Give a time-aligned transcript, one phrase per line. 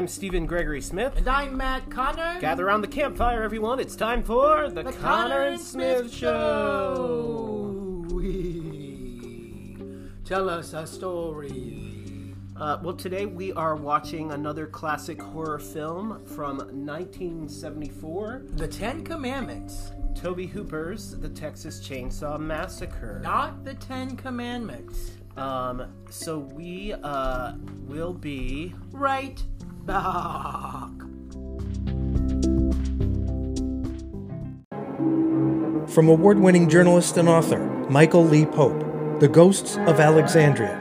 [0.00, 1.14] I'm Stephen Gregory Smith.
[1.18, 2.40] And I'm Matt Conner.
[2.40, 3.78] Gather around the campfire, everyone.
[3.78, 8.06] It's time for the, The Conner and Smith Show.
[8.10, 9.76] We
[10.24, 12.34] tell us a story.
[12.56, 19.92] Uh, well, today we are watching another classic horror film from 1974 The Ten Commandments,
[20.14, 23.20] Tobe Hooper's The Texas Chainsaw Massacre.
[23.22, 25.10] not the Ten Commandments.
[25.36, 27.52] Um, so we uh,
[27.86, 28.74] will be.
[28.92, 29.44] Right
[29.90, 30.90] back.
[35.90, 37.58] From award winning journalist and author
[37.90, 38.78] Michael Lee Pope,
[39.18, 40.76] The Ghosts of Alexandria.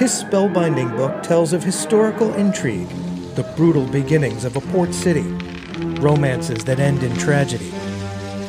[0.00, 2.88] His spellbinding book tells of historical intrigue,
[3.36, 5.28] the brutal beginnings of a port city,
[6.00, 7.72] romances that end in tragedy,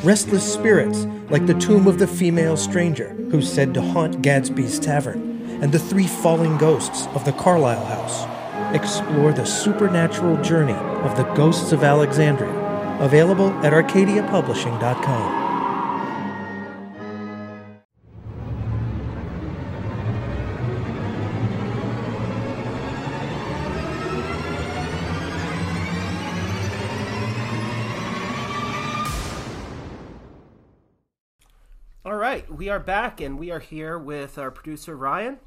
[0.04, 5.22] restless spirits like the tomb of the female stranger who's said to haunt Gadsby's Tavern,
[5.62, 8.33] and the three falling ghosts of the Carlisle House.
[8.74, 12.50] Explore the supernatural journey of the Ghosts of Alexandria,
[13.00, 15.44] available at arcadiapublishing.com.
[32.06, 35.38] All right, we are back and we are here with our producer Ryan.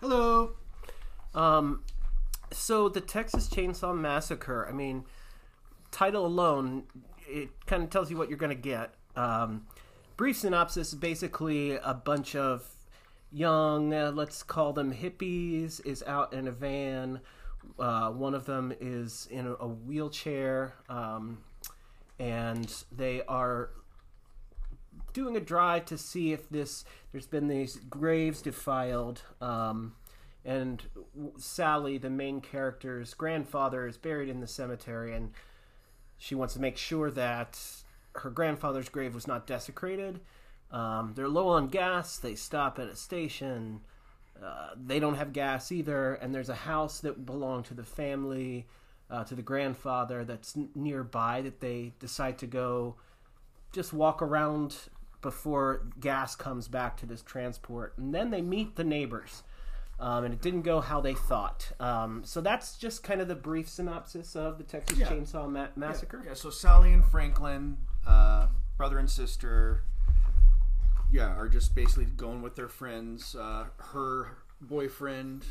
[0.00, 0.54] Hello.
[1.34, 1.84] Um,
[2.52, 4.66] so the Texas Chainsaw Massacre.
[4.68, 5.04] I mean,
[5.90, 6.84] title alone,
[7.26, 8.94] it kind of tells you what you're going to get.
[9.16, 9.66] Um,
[10.16, 12.68] brief synopsis: basically, a bunch of
[13.30, 17.20] young, uh, let's call them hippies, is out in a van.
[17.78, 21.38] Uh, one of them is in a, wheelchair, um,
[22.18, 23.70] and they are
[25.12, 29.94] doing a drive to see if this there's been these graves defiled um,
[30.44, 30.84] and
[31.36, 35.30] sally the main character's grandfather is buried in the cemetery and
[36.16, 37.58] she wants to make sure that
[38.14, 40.20] her grandfather's grave was not desecrated
[40.70, 43.80] um, they're low on gas they stop at a station
[44.42, 48.66] uh, they don't have gas either and there's a house that belonged to the family
[49.10, 52.94] uh, to the grandfather that's nearby that they decide to go
[53.72, 54.76] just walk around
[55.20, 57.94] before gas comes back to this transport.
[57.96, 59.42] And then they meet the neighbors.
[60.00, 61.72] Um, and it didn't go how they thought.
[61.80, 65.08] Um, so that's just kind of the brief synopsis of the Texas Yeah.
[65.08, 66.22] Chainsaw Ma- Massacre.
[66.24, 67.76] Yeah, so Sally and Franklin,
[68.06, 69.82] uh, brother and sister,
[71.10, 73.34] yeah, are just basically going with their friends.
[73.34, 75.44] Uh, her boyfriend,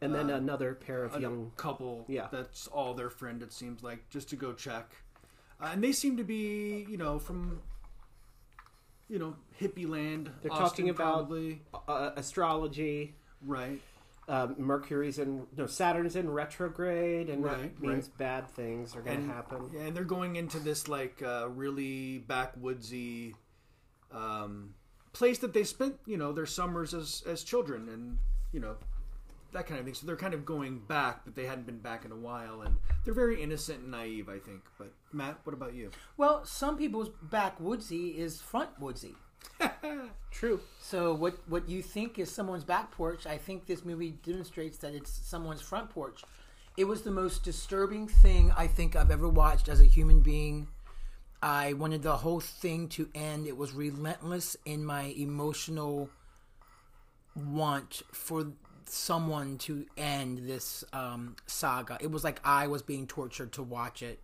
[0.00, 1.52] And then another pair of young.
[1.56, 2.06] couple.
[2.08, 2.26] Yeah.
[2.32, 3.40] that's all their friend.
[3.40, 4.96] It seems like just to go check,
[5.60, 7.60] uh, and they seem to be, you know, from,
[9.08, 10.30] you know, hippie land.
[10.42, 11.30] They're Austin, talking about-.
[11.88, 13.14] Uh, astrology.
[13.46, 13.80] Right.
[14.26, 18.18] Um, Mercury's in no Saturn's in retrograde, and that means right.
[18.18, 19.70] bad things are going to happen.
[19.74, 23.34] Yeah, and they're going into this like uh, really backwoodsy
[24.12, 24.74] um,
[25.12, 28.16] place that they spent, you know, their summers as as children, and
[28.52, 28.76] you know
[29.54, 29.94] that kind of thing.
[29.94, 32.76] So they're kind of going back, but they hadn't been back in a while, and
[33.04, 34.62] they're very innocent and naive, I think.
[34.78, 35.90] But Matt, what about you?
[36.16, 39.14] Well, some people's backwoodsy is front woodsy.
[40.30, 40.60] True.
[40.80, 44.94] So what what you think is someone's back porch, I think this movie demonstrates that
[44.94, 46.22] it's someone's front porch.
[46.76, 50.68] It was the most disturbing thing I think I've ever watched as a human being.
[51.40, 53.46] I wanted the whole thing to end.
[53.46, 56.10] It was relentless in my emotional
[57.36, 58.52] want for
[58.86, 61.98] someone to end this um, saga.
[62.00, 64.20] It was like I was being tortured to watch it.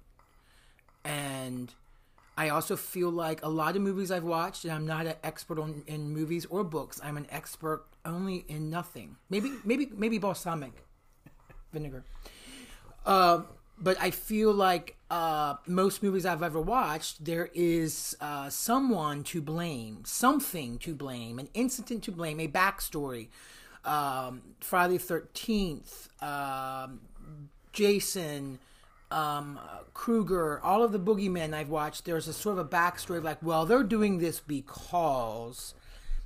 [1.05, 1.73] And
[2.41, 5.59] I also feel like a lot of movies I've watched, and I'm not an expert
[5.59, 6.99] on in movies or books.
[7.05, 9.17] I'm an expert only in nothing.
[9.29, 10.73] Maybe, maybe, maybe balsamic
[11.71, 12.03] vinegar.
[13.05, 13.43] Uh,
[13.79, 19.43] but I feel like uh, most movies I've ever watched, there is uh, someone to
[19.43, 23.29] blame, something to blame, an incident to blame, a backstory.
[23.85, 27.01] Um, Friday Thirteenth, um,
[27.75, 28.61] Jason,
[29.11, 29.59] um,
[29.95, 33.43] Krueger, all of the boogeymen I've watched, there's a sort of a backstory of like,
[33.43, 35.75] well, they're doing this because,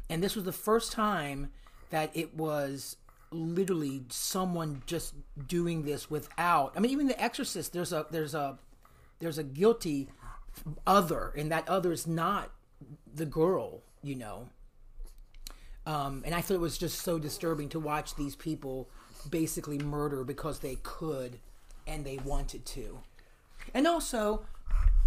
[0.08, 1.50] and this was the first time
[1.90, 2.96] that it was
[3.30, 5.14] literally someone just
[5.46, 6.72] doing this without.
[6.76, 8.58] I mean, even The Exorcist, there's a there's a
[9.18, 10.08] there's a guilty
[10.86, 12.50] other, and that other is not
[13.12, 14.48] the girl, you know.
[15.86, 18.88] Um, and I thought it was just so disturbing to watch these people
[19.28, 21.38] basically murder because they could
[21.86, 22.98] and they wanted to.
[23.72, 24.44] And also,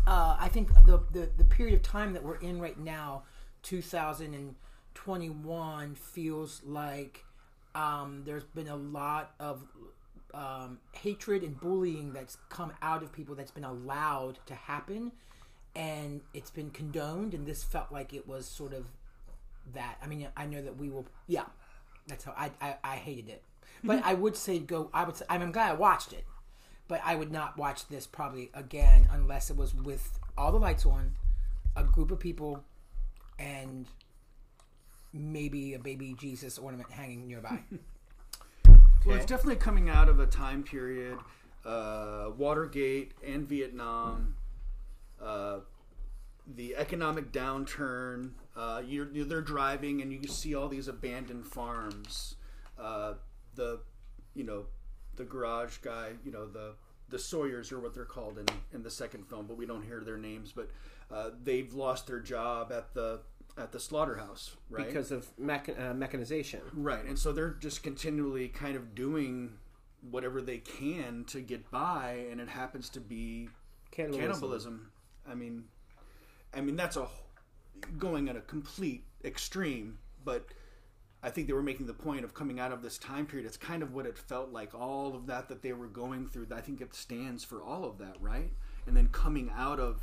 [0.07, 3.23] uh, I think the, the the period of time that we're in right now,
[3.63, 7.25] 2021, feels like
[7.75, 9.61] um, there's been a lot of
[10.33, 15.11] um, hatred and bullying that's come out of people that's been allowed to happen,
[15.75, 17.33] and it's been condoned.
[17.33, 18.87] And this felt like it was sort of
[19.73, 19.97] that.
[20.01, 21.05] I mean, I know that we will.
[21.27, 21.45] Yeah,
[22.07, 23.43] that's how I I, I hated it.
[23.83, 24.89] But I would say go.
[24.93, 25.17] I would.
[25.17, 26.25] Say, I'm glad I watched it,
[26.87, 30.85] but I would not watch this probably again unless it was with all the lights
[30.85, 31.15] on,
[31.75, 32.63] a group of people,
[33.39, 33.85] and
[35.13, 37.59] maybe a baby Jesus ornament hanging nearby.
[39.05, 41.17] Well, it's definitely coming out of a time period,
[41.65, 44.35] uh, Watergate and Vietnam,
[45.21, 45.59] uh,
[46.45, 48.31] the economic downturn.
[48.53, 52.35] Uh, you're, you're they're driving and you see all these abandoned farms.
[52.77, 53.13] Uh,
[53.55, 53.79] the,
[54.35, 54.65] you know,
[55.17, 56.11] the garage guy.
[56.23, 56.73] You know the
[57.09, 60.01] the Sawyer's are what they're called in in the second film, but we don't hear
[60.01, 60.51] their names.
[60.55, 60.69] But
[61.11, 63.21] uh, they've lost their job at the
[63.57, 64.85] at the slaughterhouse, right?
[64.85, 66.61] because of mech- uh, mechanization.
[66.73, 69.53] Right, and so they're just continually kind of doing
[70.11, 73.49] whatever they can to get by, and it happens to be
[73.89, 74.21] Cannibalism.
[74.27, 74.91] cannibalism.
[75.29, 75.63] I mean,
[76.53, 77.07] I mean that's a
[77.97, 80.45] going at a complete extreme, but
[81.23, 83.47] I think they were making the point of coming out of this time period.
[83.47, 84.75] It's kind of what it felt like.
[84.75, 86.47] All of that that they were going through.
[86.55, 88.51] I think it stands for all of that, right?
[88.85, 90.01] And then coming out of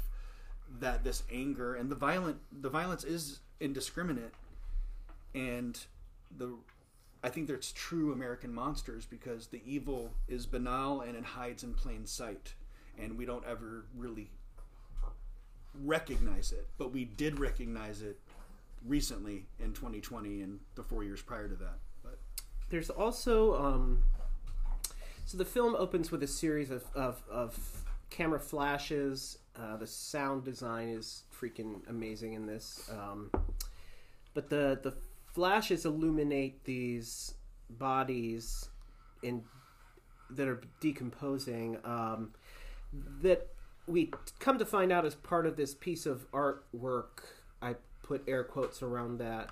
[0.80, 4.34] that, this anger and the violent, the violence is indiscriminate,
[5.34, 5.78] and
[6.36, 6.56] the
[7.22, 11.72] I think there's true American monsters because the evil is banal and it hides in
[11.72, 12.54] plain sight,
[12.98, 14.30] and we don't ever really
[15.82, 16.68] recognize it.
[16.76, 18.20] But we did recognize it
[18.86, 21.78] recently in 2020 and the four years prior to that.
[22.02, 22.18] But
[22.70, 24.02] There's also um,
[25.24, 27.58] so the film opens with a series of of, of
[28.10, 29.38] camera flashes.
[29.56, 32.90] Uh, the sound design is freaking amazing in this.
[32.90, 33.30] Um,
[34.34, 34.94] but the the
[35.32, 37.34] flashes illuminate these
[37.70, 38.68] bodies
[39.22, 39.42] in
[40.30, 41.78] that are decomposing.
[41.84, 42.32] Um,
[43.22, 43.48] that
[43.86, 47.24] we come to find out as part of this piece of artwork.
[47.60, 49.50] I put air quotes around that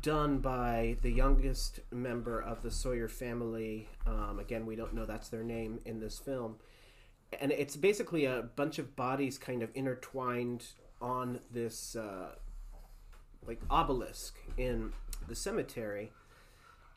[0.00, 3.88] done by the youngest member of the Sawyer family.
[4.06, 6.56] Um, again, we don't know that's their name in this film.
[7.40, 10.64] And it's basically a bunch of bodies kind of intertwined
[11.00, 12.34] on this uh,
[13.46, 14.92] like obelisk in
[15.28, 16.12] the cemetery.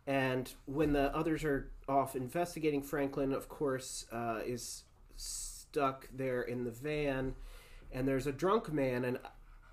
[0.07, 4.83] And when the others are off investigating, Franklin, of course, uh, is
[5.15, 7.35] stuck there in the van.
[7.91, 9.19] And there's a drunk man, and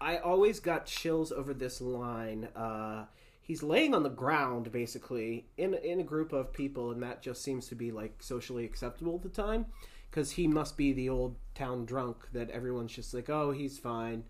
[0.03, 2.49] I always got chills over this line.
[2.57, 3.05] Uh,
[3.41, 7.43] he's laying on the ground, basically, in in a group of people, and that just
[7.43, 9.67] seems to be like socially acceptable at the time,
[10.11, 14.25] because he must be the old town drunk that everyone's just like, oh, he's fine.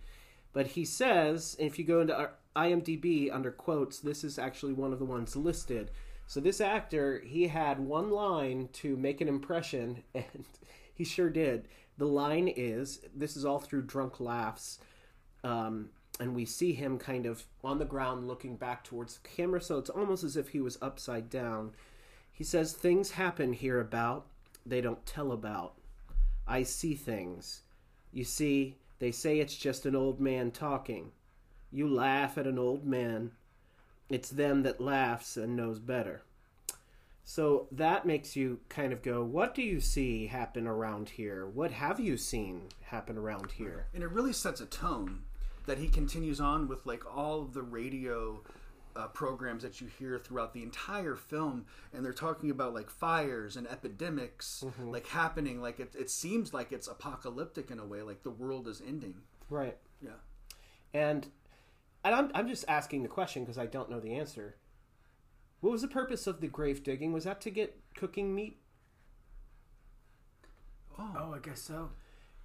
[0.53, 4.99] But he says, if you go into IMDb under quotes, this is actually one of
[4.99, 5.91] the ones listed.
[6.27, 10.45] So this actor, he had one line to make an impression, and
[10.95, 11.67] he sure did.
[11.97, 14.79] The line is, this is all through drunk laughs
[15.45, 15.91] um,
[16.21, 19.79] and we see him kind of on the ground looking back towards the camera so
[19.79, 21.73] it's almost as if he was upside down.
[22.33, 24.27] He says things happen here about
[24.65, 25.75] they don't tell about.
[26.47, 27.63] I see things.
[28.13, 31.11] You see they say it's just an old man talking.
[31.71, 33.33] You laugh at an old man.
[34.09, 36.23] It's them that laughs and knows better.
[37.25, 41.47] So that makes you kind of go what do you see happen around here?
[41.47, 43.87] What have you seen happen around here?
[43.95, 45.23] And it really sets a tone
[45.67, 48.43] that he continues on with like all of the radio
[48.95, 51.65] uh, programs that you hear throughout the entire film
[51.95, 56.73] and they're talking about like fires and epidemics like happening like it, it seems like
[56.73, 59.15] it's apocalyptic in a way like the world is ending
[59.49, 60.11] right yeah
[60.95, 61.29] And
[62.05, 64.57] and I'm I'm just asking the question because I don't know the answer.
[65.61, 67.13] What was the purpose of the grave digging?
[67.13, 68.59] Was that to get cooking meat?
[70.99, 71.91] oh, I guess so.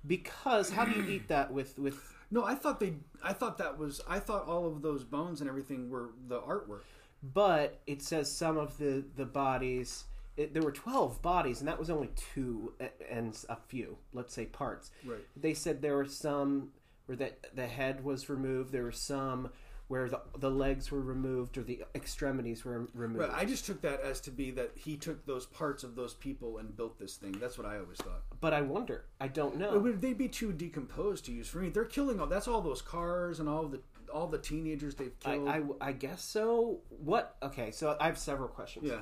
[0.05, 2.13] Because how do you eat that with with?
[2.31, 2.93] No i thought they
[3.23, 6.81] i thought that was i thought all of those bones and everything were the artwork
[7.23, 10.05] But it says some of the the bodies.
[10.37, 12.73] It, there were twelve bodies, and that was only two
[13.09, 14.91] and a few, let's say, parts.
[15.03, 15.25] Right.
[15.35, 16.69] They said there were some
[17.07, 18.71] where that the head was removed.
[18.71, 19.49] There were some
[19.87, 23.29] where the the legs were removed or the extremities were removed.
[23.29, 23.41] Right.
[23.41, 26.57] I just took that as to be that he took those parts of those people
[26.57, 27.37] and built this thing.
[27.39, 28.23] That's what I always thought.
[28.41, 29.05] But I wonder.
[29.21, 29.71] I don't know.
[29.71, 31.69] But would they be too decomposed to use for me?
[31.69, 32.27] They're killing all.
[32.27, 33.79] That's all those cars and all the
[34.13, 35.75] all the teenagers they've I, killed.
[35.81, 36.79] I, I guess so.
[36.89, 37.35] What?
[37.41, 38.87] Okay, so I have several questions.
[38.89, 39.01] yeah.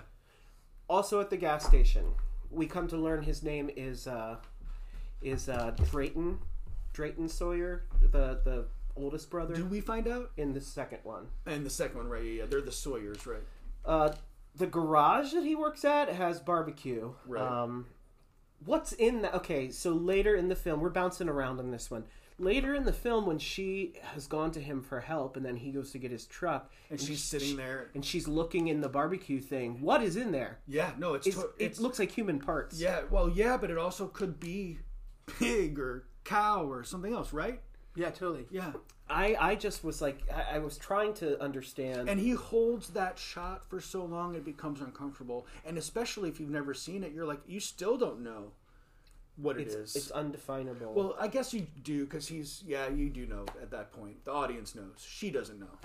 [0.87, 2.13] Also at the gas station,
[2.51, 4.37] we come to learn his name is uh,
[5.23, 6.37] is uh, Drayton,
[6.93, 10.31] Drayton Sawyer, the the oldest brother Do we find out?
[10.37, 11.27] in the second one.
[11.45, 12.23] And the second one, right?
[12.23, 13.43] Yeah, they're the Sawyers, right?
[13.85, 14.13] Uh,
[14.55, 17.13] the garage that he works at has barbecue.
[17.27, 17.41] Right.
[17.41, 17.87] Um,
[18.65, 19.33] what's in that?
[19.35, 22.05] Okay, so later in the film, we're bouncing around on this one.
[22.37, 25.71] Later in the film, when she has gone to him for help, and then he
[25.71, 27.91] goes to get his truck, And she's sitting there.
[27.95, 29.79] and she's looking in the barbecue thing.
[29.81, 30.59] What is in there?
[30.67, 32.77] Yeah, no, it's, It's, to- it looks like human parts.
[32.79, 34.79] yeah, well, yeah, but it also could be
[35.27, 37.61] pig or cow or something else, right?
[37.95, 38.45] Yeah, totally.
[38.51, 38.73] Yeah.
[39.09, 42.09] I, I just was like, I, I was trying to understand.
[42.09, 45.45] And he holds that shot for so long it becomes uncomfortable.
[45.65, 48.51] And especially if you've never seen it, you're like, you still don't know
[49.37, 50.93] what it it's, it's undefinable.
[50.93, 54.23] well, I guess you do because he's, yeah, you do know at that point.
[54.25, 55.05] The audience knows.
[55.07, 55.77] She doesn't know.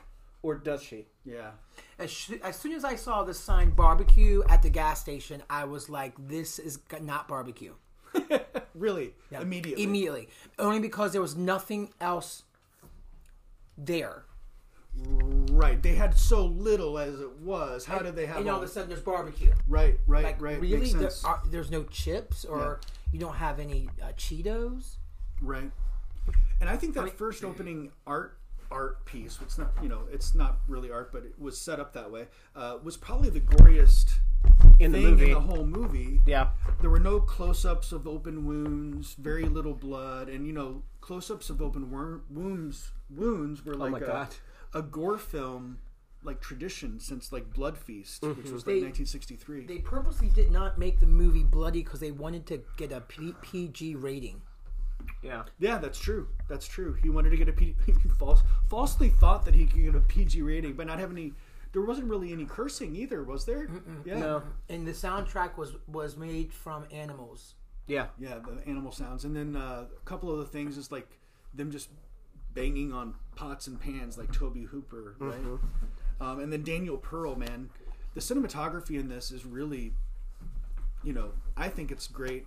[0.42, 1.06] or does she?
[1.24, 1.50] Yeah.
[1.98, 5.64] As, sh- as soon as I saw the sign barbecue at the gas station, I
[5.64, 7.74] was like, this is not barbecue.
[8.80, 9.12] Really?
[9.30, 9.84] Immediately.
[9.84, 10.28] Immediately.
[10.58, 12.44] Only because there was nothing else
[13.76, 14.24] there.
[15.52, 15.82] right.
[15.82, 17.84] They had so little as it was.
[17.84, 19.52] How did they have And all all of a sudden there's barbecue.
[19.68, 20.58] Right, right, Like, right.
[20.58, 20.94] really?
[20.94, 22.80] Makes There are, there's no chips or
[23.12, 24.96] you don't have any uh, Cheetos?
[25.42, 25.70] Right.
[26.60, 28.38] And I think that first opening art
[28.70, 31.92] art piece, it's not you know, it's not really art, but it was set up
[31.94, 34.20] that way, uh, was probably the goriest
[34.78, 35.26] In the movie.
[35.26, 36.20] in the whole movie.
[36.26, 36.49] Yeah.
[36.80, 41.30] There were no close ups of open wounds, very little blood, and you know, close
[41.30, 44.28] ups of open wor- wounds wounds were like Oh my a, God.
[44.75, 45.78] a gore film
[46.23, 48.42] like tradition since like Blood Feast, which mm-hmm.
[48.52, 49.66] was like 1963.
[49.66, 53.35] They purposely did not make the movie bloody because they wanted to get a P-
[53.42, 54.42] PG rating.
[55.23, 55.44] Yeah.
[55.59, 56.28] Yeah, that's true.
[56.49, 56.94] That's true.
[57.02, 57.75] He wanted to get a P-
[58.18, 61.32] false, falsely thought that he could get a PG rating, but not have any.
[61.72, 63.68] There wasn't really any cursing either, was there?
[64.04, 64.42] Yeah, No.
[64.68, 67.54] And the soundtrack was was made from animals.
[67.86, 68.06] Yeah.
[68.20, 71.08] yeah, the animal sounds, and then uh, a couple of the things is like
[71.54, 71.88] them just
[72.54, 75.34] banging on pots and pans, like Tobe Hooper, right?
[76.20, 77.70] Um, and then Daniel Pearl, man,
[78.14, 79.92] the cinematography in this is really,
[81.02, 82.46] you know, I think it's great.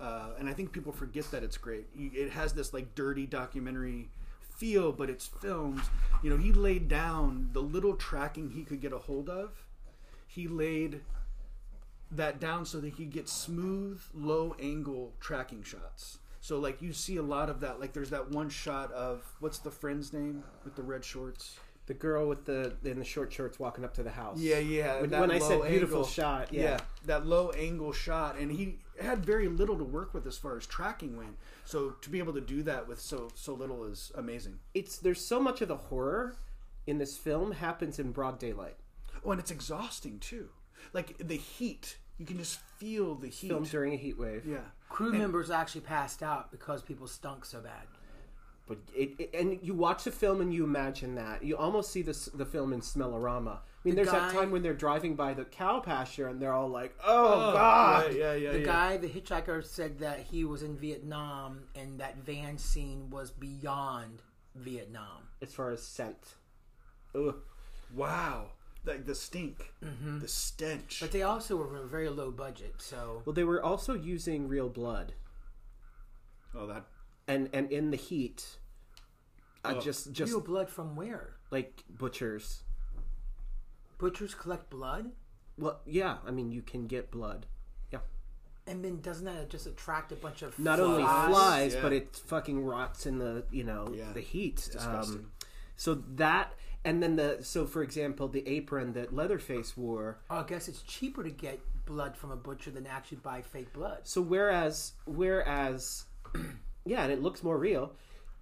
[0.00, 1.86] uh, and I think people forget that it's great.
[1.96, 4.10] It has this like dirty documentary
[4.58, 5.82] feel, but it's filmed.
[6.22, 9.64] You know, he laid down the little tracking he could get a hold of.
[10.26, 11.00] He laid
[12.10, 16.18] that down so that he could get smooth, low angle tracking shots.
[16.40, 17.80] So like you see a lot of that.
[17.80, 21.58] Like there's that one shot of what's the friend's name with the red shorts.
[21.86, 24.38] The girl with the in the short shorts walking up to the house.
[24.38, 25.00] Yeah, yeah.
[25.00, 26.62] When, when I said beautiful angle- shot, yeah.
[26.62, 26.78] yeah.
[27.06, 30.66] that low angle shot, and he had very little to work with as far as
[30.66, 31.36] tracking went.
[31.64, 34.58] So to be able to do that with so so little is amazing.
[34.74, 36.36] It's there's so much of the horror
[36.86, 38.76] in this film happens in broad daylight.
[39.24, 40.48] Oh, and it's exhausting too.
[40.92, 43.48] Like the heat, you can just feel the heat.
[43.48, 44.46] Filmed during a heat wave.
[44.46, 47.86] Yeah, Crew members actually passed out because people stunk so bad.
[48.68, 52.02] But it, it and you watch the film and you imagine that you almost see
[52.02, 53.56] this the film in Smellorama.
[53.56, 56.52] I mean, The there's that time when they're driving by the cow pasture and they're
[56.52, 58.64] all like, "Oh, oh God!" right, yeah, yeah, The yeah.
[58.66, 64.20] guy, the hitchhiker, said that he was in Vietnam and that van scene was beyond
[64.54, 65.28] Vietnam.
[65.40, 66.34] As far as scent,
[67.14, 67.36] Ugh.
[67.94, 68.50] Wow,
[68.84, 70.18] like the stink, mm-hmm.
[70.18, 70.98] the stench.
[71.00, 74.68] But they also were a very low budget, so well, they were also using real
[74.68, 75.14] blood,
[76.54, 76.84] oh, that
[77.28, 78.58] and and in the heat,
[79.64, 79.80] uh, Oh.
[79.80, 81.34] just just real blood from where?
[81.50, 82.62] like butchers.
[83.98, 85.12] Butchers collect blood,
[85.56, 87.46] Well, yeah, I mean, you can get blood.
[87.90, 88.00] Yeah,
[88.66, 91.28] and then doesn't that just attract a bunch of not only flies?
[91.28, 91.82] flies, yeah.
[91.82, 94.68] but it fucking rots in the you know Yeah, the heat.
[94.78, 95.32] Um,
[95.76, 96.54] so that
[96.84, 100.18] and then the so for example, the apron that Leatherface wore.
[100.30, 103.72] Oh, I guess it's cheaper to get blood from a butcher than actually buy fake
[103.72, 104.00] blood.
[104.04, 106.04] So whereas whereas
[106.84, 107.92] yeah, and it looks more real.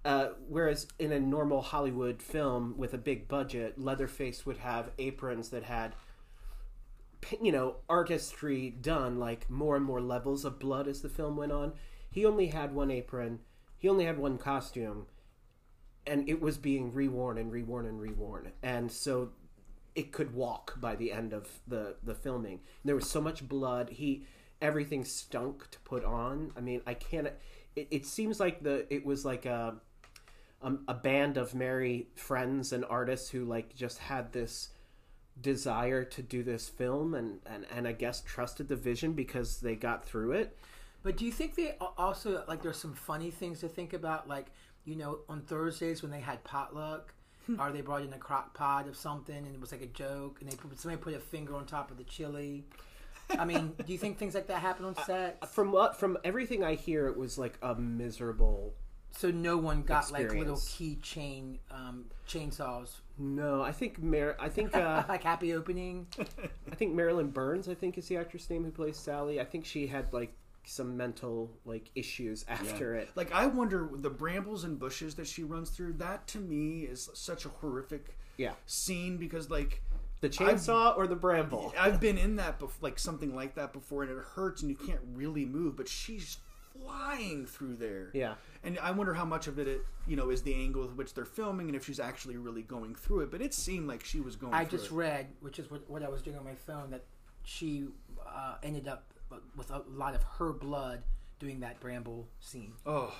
[0.05, 5.49] Uh, whereas in a normal Hollywood film with a big budget, Leatherface would have aprons
[5.49, 5.95] that had,
[7.43, 11.50] you know, artistry done, like more and more levels of blood as the film went
[11.50, 11.73] on.
[12.09, 13.40] He only had one apron.
[13.78, 15.07] He only had one costume,
[16.07, 19.31] and it was being reworn and reworn and reworn, and so
[19.95, 22.61] it could walk by the end of the the filming.
[22.85, 23.90] There was so much blood.
[23.90, 24.25] He
[24.62, 26.52] everything stunk to put on.
[26.57, 27.28] I mean, I can't.
[27.76, 29.76] It, it seems like the it was like a
[30.62, 34.71] um, a band of merry friends and artists who like just had this
[35.40, 39.76] desire to do this film and and and I guess trusted the vision because they
[39.76, 40.56] got through it.
[41.02, 44.28] But do you think they also like there's some funny things to think about?
[44.28, 44.47] Like
[44.85, 47.12] you know, on Thursdays when they had potluck,
[47.59, 50.38] or they brought in a crock pot of something and it was like a joke,
[50.40, 52.64] and they put, somebody put a finger on top of the chili.
[53.30, 55.47] I mean, do you think things like that happen on set?
[55.49, 58.75] From what from everything I hear, it was like a miserable
[59.11, 61.02] So no one got like little Experience.
[61.02, 66.06] keychain um, chainsaws No, I think Mar- I think uh, like happy opening.
[66.71, 67.68] I think Marilyn Burns.
[67.68, 69.40] I think is the actress name who plays Sally.
[69.40, 70.33] I think she had like
[70.64, 73.09] some mental like issues after it.
[73.14, 75.95] Like I wonder the brambles and bushes that she runs through.
[75.95, 79.83] That to me is such a horrific Yeah, scene because like
[80.20, 81.75] the chainsaw or the bramble.
[81.78, 84.76] I've been in that bef- like something like that before, and it hurts and you
[84.76, 85.76] can't really move.
[85.76, 86.38] But she's
[86.80, 88.11] flying through there.
[88.12, 88.35] Yeah.
[88.64, 91.14] And I wonder how much of it, it, you know, is the angle with which
[91.14, 93.30] they're filming, and if she's actually really going through it.
[93.30, 94.52] But it seemed like she was going.
[94.52, 94.61] Through.
[94.61, 94.92] I just it.
[94.92, 97.04] read, which is what, what I was doing on my phone, that
[97.44, 97.87] she
[98.26, 99.04] uh, ended up
[99.56, 101.02] with a lot of her blood
[101.38, 102.73] doing that bramble scene.
[102.85, 103.14] Oh,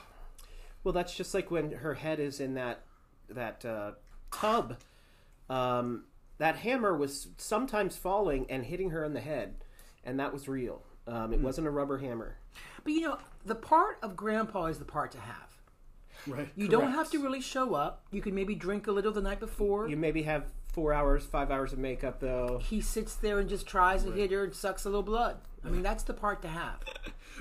[0.85, 2.83] Well, that's just like when her head is in that
[3.29, 3.93] that uh,
[4.33, 4.79] tub.
[5.49, 6.05] Um,
[6.39, 9.55] that hammer was sometimes falling and hitting her in the head,
[10.05, 10.83] and that was real.
[11.07, 12.37] Um, it wasn't a rubber hammer.
[12.85, 15.57] But you know, the part of Grandpa is the part to have.
[16.27, 16.49] right.
[16.57, 18.05] You don't have to really show up.
[18.11, 19.89] You can maybe drink a little the night before.
[19.89, 22.59] You maybe have four hours, five hours of makeup though.
[22.63, 25.37] he sits there and just tries to hit her and sucks a little blood.
[25.65, 26.81] I mean, that's the part to have.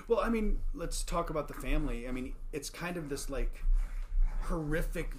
[0.09, 2.05] Well, I mean, let's talk about the family.
[2.05, 3.63] I mean, it's kind of this like
[4.41, 5.11] horrific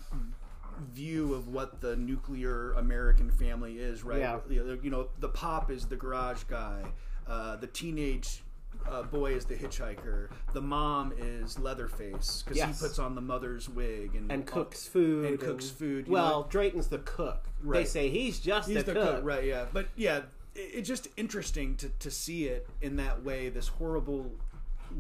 [0.93, 4.21] view of what the nuclear American family is, right?
[4.21, 4.39] Yeah.
[4.49, 6.83] You know, the pop is the garage guy,
[7.27, 8.43] uh, the teenage
[8.89, 12.79] uh, boy is the hitchhiker, the mom is Leatherface because Yes.
[12.81, 15.25] he puts on the mother's wig and And cooks food.
[15.25, 16.47] and cooks food, Well, know.
[16.51, 17.47] Drayton's the cook.
[17.63, 17.81] Right.
[17.81, 19.17] They say he's just He's the, the cook.
[19.17, 19.45] cook, right?
[19.45, 23.49] Yeah, but yeah, it, it's just interesting to, to see it in that way.
[23.49, 24.31] This horrible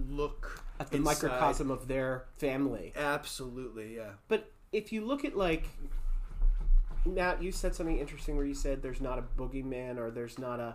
[0.08, 1.22] look At the inside.
[1.22, 2.92] microcosm of their family.
[2.96, 4.12] Absolutely, yeah.
[4.28, 5.64] But if you look at like
[7.06, 10.60] Matt, you said something interesting where you said there's not a boogeyman or there's not
[10.60, 10.74] a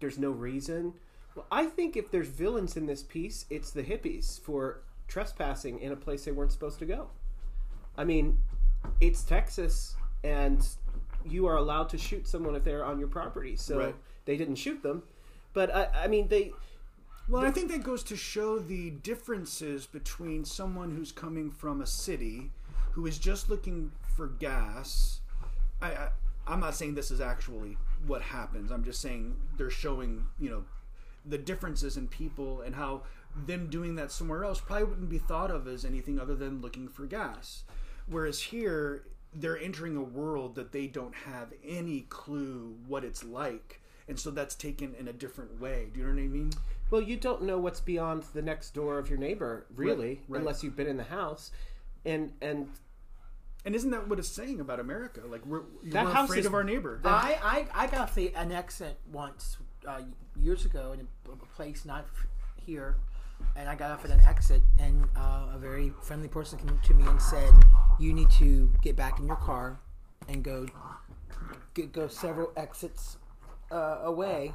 [0.00, 0.94] there's no reason.
[1.36, 5.92] Well, I think if there's villains in this piece, it's the hippies for trespassing in
[5.92, 7.08] a place they weren't supposed to go.
[7.96, 8.38] I mean,
[9.00, 9.94] it's Texas
[10.24, 10.66] and
[11.24, 13.54] you are allowed to shoot someone if they're on your property.
[13.54, 13.94] So Right.
[14.24, 15.04] they didn't shoot them.
[15.52, 16.52] But I, I mean they
[17.28, 21.86] Well, I think that goes to show the differences between someone who's coming from a
[21.86, 22.50] city
[22.92, 25.20] who is just looking for gas.
[25.80, 26.08] I, I
[26.46, 27.76] I'm not saying this is actually
[28.06, 28.70] what happens.
[28.70, 30.64] I'm just saying they're showing, you know,
[31.24, 33.02] the differences in people and how
[33.46, 36.88] them doing that somewhere else probably wouldn't be thought of as anything other than looking
[36.88, 37.64] for gas.
[38.08, 43.80] Whereas here, they're entering a world that they don't have any clue what it's like.
[44.08, 45.88] And so that's taken in a different way.
[45.92, 46.52] Do you know what I mean?
[46.90, 50.40] Well, you don't know what's beyond the next door of your neighbor, really, right.
[50.40, 51.52] unless you've been in the house.
[52.04, 52.68] And and
[53.64, 55.20] And isn't that what it's saying about America?
[55.28, 57.00] Like we're, That we're house afraid is- of our neighbor.
[57.04, 60.00] I, I, I got off the, an exit once uh,
[60.36, 62.06] years ago in a, a place not
[62.56, 62.96] here,
[63.56, 66.94] and I got off at an exit, and uh, a very friendly person came to
[66.94, 67.52] me and said,
[67.98, 69.78] "You need to get back in your car
[70.28, 70.66] and go
[71.74, 73.18] get, go several exits
[73.70, 74.52] uh, away."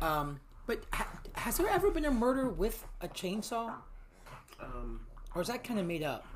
[0.00, 3.72] Um, but ha- has there ever been a murder with a chainsaw,
[4.60, 5.00] um,
[5.34, 6.26] or is that kind of made up?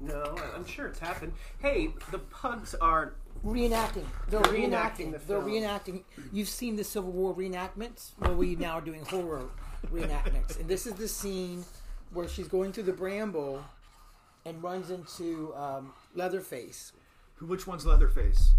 [0.00, 1.32] No, I'm sure it's happened.
[1.60, 4.04] Hey, the pugs are Reenacting.
[4.28, 5.12] They're Reenacting reenacting.
[5.12, 5.44] the They're film.
[5.44, 6.02] reenacting.
[6.32, 8.10] You've seen the Civil War reenactments.
[8.18, 9.44] Well, we now are doing horror
[9.92, 11.64] reenactments, and this is the scene
[12.12, 13.62] where she's going through the bramble
[14.44, 16.92] and runs into um, Leatherface.
[17.36, 18.54] Who- Which one's Leatherface?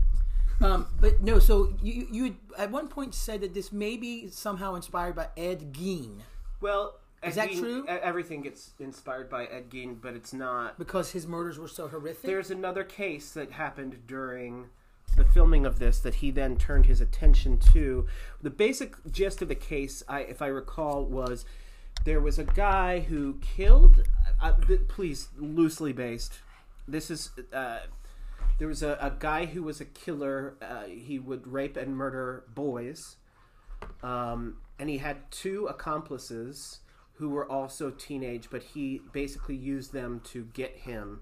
[0.62, 4.76] Um, but no, so you you at one point said that this may be somehow
[4.76, 6.20] inspired by Ed Gein
[6.62, 7.00] well.
[7.24, 7.86] Is that Gein- true?
[7.88, 10.78] Everything gets inspired by Ed Gein, but it's not.
[10.80, 12.22] because his murders were so horrific.
[12.24, 14.70] There's another case that happened during
[15.18, 18.06] the filming of this that he then turned his attention to.
[18.42, 21.46] The basic gist of the case, I, if I recall, was
[22.06, 24.08] there was a guy who killed.
[24.42, 26.40] Uh, th- please, loosely based.
[26.88, 27.32] This is.
[27.52, 27.80] Uh,
[28.60, 30.56] there was a, a guy who was a killer.
[30.62, 33.18] Uh, he would rape and murder boys.
[34.04, 36.80] Um, and he had two accomplices
[37.20, 41.20] who were also teenage, but he basically used them to get him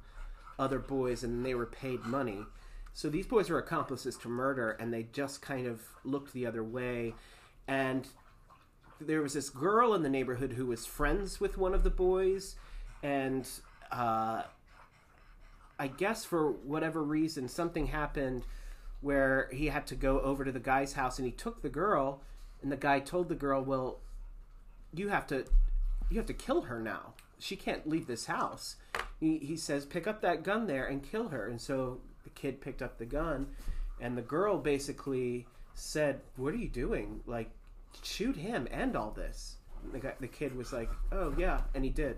[0.60, 2.46] other boys, and they were paid money.
[2.94, 6.64] So these boys were accomplices to murder, and they just kind of looked the other
[6.64, 7.16] way.
[7.68, 8.08] And
[9.02, 12.56] there was this girl in the neighborhood who was friends with one of the boys,
[13.02, 13.48] and
[13.92, 14.44] uh,
[15.80, 18.44] I guess for whatever reason, something happened
[19.02, 22.22] where he had to go over to the guy's house, and he took the girl,
[22.62, 24.00] and the guy told the girl, "Well,
[24.94, 25.46] you have to,
[26.10, 27.13] you have to kill her now.
[27.39, 28.76] She can't leave this house."
[29.20, 32.62] He, he says, "Pick up that gun there and kill her." And so the kid
[32.62, 33.48] picked up the gun,
[34.00, 37.22] and the girl basically said, "What are you doing?
[37.26, 37.50] Like,
[38.04, 38.67] shoot him!
[38.72, 42.17] End all this." And the guy, the kid was like, "Oh yeah," and he did.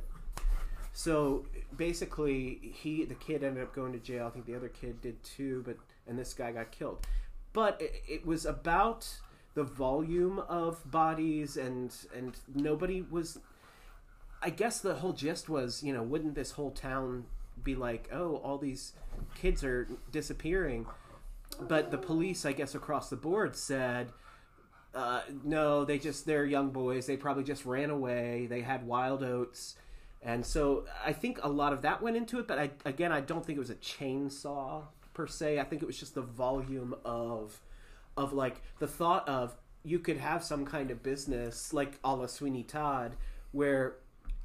[0.94, 1.46] So
[1.78, 4.28] basically, he the kid ended up going to jail.
[4.28, 7.06] I think the other kid did too, but and this guy got killed.
[7.54, 9.08] But it, it was about
[9.54, 13.40] the volume of bodies, and and nobody was.
[14.42, 17.26] I guess the whole gist was, you know, wouldn't this whole town
[17.62, 18.94] be like, oh, all these
[19.36, 20.86] kids are disappearing?
[21.60, 24.12] But the police, I guess, across the board said,
[24.94, 27.06] uh, no, they just they're young boys.
[27.06, 28.48] They probably just ran away.
[28.50, 29.76] They had wild oats,
[30.22, 32.48] and so I think a lot of that went into it.
[32.48, 35.60] But I, again, I don't think it was a chainsaw per se.
[35.60, 37.60] I think it was just the volume of
[38.18, 42.26] of like the thought of you could have some kind of business like a la
[42.26, 43.16] Sweeney Todd
[43.52, 43.96] where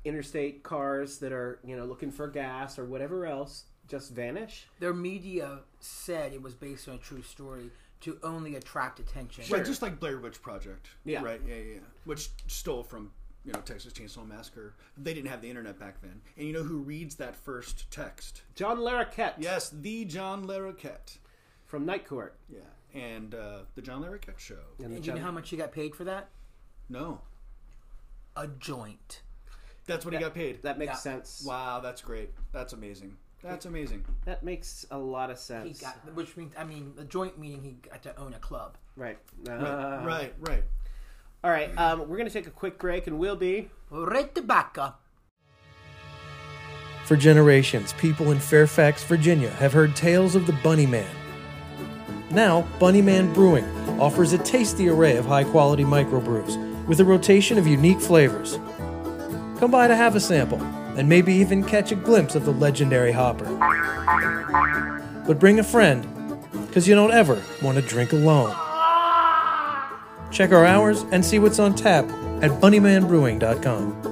[0.04, 4.66] interstate cars that are you know looking for gas or whatever else just vanish.
[4.80, 9.44] Their media said it was based on a true story to only attract attention.
[9.50, 10.88] Right, just like Blair Witch Project.
[11.04, 11.22] Yeah.
[11.22, 11.40] Right.
[11.46, 11.78] Yeah, yeah, yeah.
[12.04, 13.10] Which stole from
[13.44, 14.74] you know Texas Chainsaw Massacre.
[14.96, 16.20] They didn't have the internet back then.
[16.36, 18.42] And you know who reads that first text?
[18.54, 21.18] John Larroquette Yes, the John Larroquette.
[21.66, 22.36] from Night Court.
[22.48, 22.60] Yeah.
[22.98, 24.54] And uh, the John Larroquette Show.
[24.78, 26.28] And the And do you know how much he got paid for that?
[26.88, 27.20] No,
[28.36, 29.22] A joint.
[29.86, 30.62] That's what he got paid.
[30.62, 30.96] that makes Yeah.
[30.96, 31.44] sense.
[31.46, 32.30] Wow, that's great.
[32.52, 33.16] That's amazing.
[33.42, 34.04] That's amazing.
[34.24, 35.80] That makes a lot of He sense.
[35.80, 38.76] got, which means, I mean, a joint meaning he got to own a club.
[38.96, 39.18] right.
[39.44, 40.64] Right, Uh, right, right.
[41.42, 41.76] All right.
[41.78, 43.68] Um, we're going to take a quick break, and we'll be.
[43.90, 44.94] Right tobacco.
[47.04, 51.14] For generations, people in Fairfax, Virginia have heard tales of the Bunny Man.
[52.30, 53.66] Now, Bunny Man Brewing
[54.00, 58.58] offers a tasty array of high quality microbrews with a rotation of unique flavors.
[59.58, 60.60] Come by to have a sample
[60.96, 63.46] and maybe even catch a glimpse of the legendary hopper.
[65.26, 66.06] But bring a friend,
[66.66, 68.54] because you don't ever want to drink alone.
[70.30, 72.04] Check our hours and see what's on tap
[72.42, 74.02] at bunnymanbrewing.com.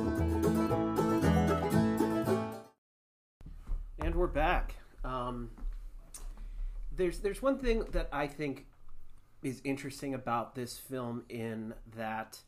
[3.98, 4.76] And we're back.
[5.04, 5.50] Um,
[6.94, 8.66] there's there's one thing that I think
[9.42, 12.38] is interesting about this film in that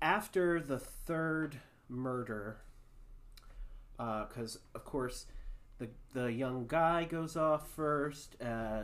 [0.00, 2.58] after the third murder,
[3.96, 5.26] because of course
[5.78, 8.82] the the young guy goes off first, uh,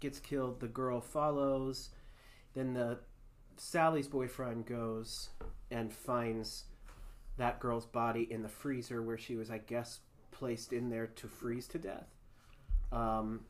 [0.00, 0.60] gets killed.
[0.60, 1.90] The girl follows.
[2.54, 2.98] Then the
[3.56, 5.30] Sally's boyfriend goes
[5.70, 6.64] and finds
[7.38, 10.00] that girl's body in the freezer where she was, I guess,
[10.30, 12.08] placed in there to freeze to death.
[12.90, 13.40] Um,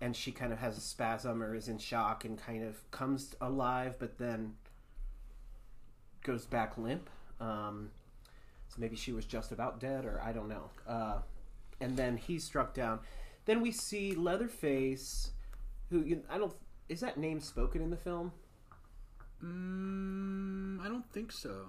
[0.00, 3.34] and she kind of has a spasm or is in shock and kind of comes
[3.40, 4.54] alive, but then
[6.24, 7.08] goes back limp.
[7.40, 7.90] Um,
[8.74, 10.70] so maybe she was just about dead, or I don't know.
[10.86, 11.18] Uh,
[11.80, 13.00] and then he's struck down.
[13.44, 15.30] Then we see Leatherface,
[15.90, 16.52] who you, I don't.
[16.88, 18.32] Is that name spoken in the film?
[19.42, 21.66] Mm, I don't think so.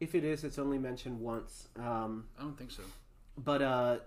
[0.00, 1.68] If it is, it's only mentioned once.
[1.78, 2.82] Um, I don't think so.
[3.36, 3.98] but uh,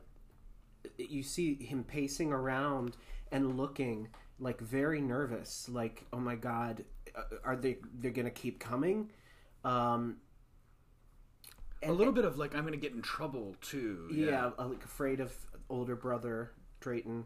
[0.98, 2.98] you see him pacing around
[3.32, 4.08] and looking
[4.40, 5.68] like very nervous.
[5.70, 6.84] Like, oh my god,
[7.16, 7.78] uh, are they?
[8.00, 9.10] They're gonna keep coming.
[9.64, 10.18] Um,
[11.84, 14.08] a little bit of like I'm going to get in trouble too.
[14.12, 15.34] yeah, uh, like afraid of
[15.70, 17.26] older brother Drayton,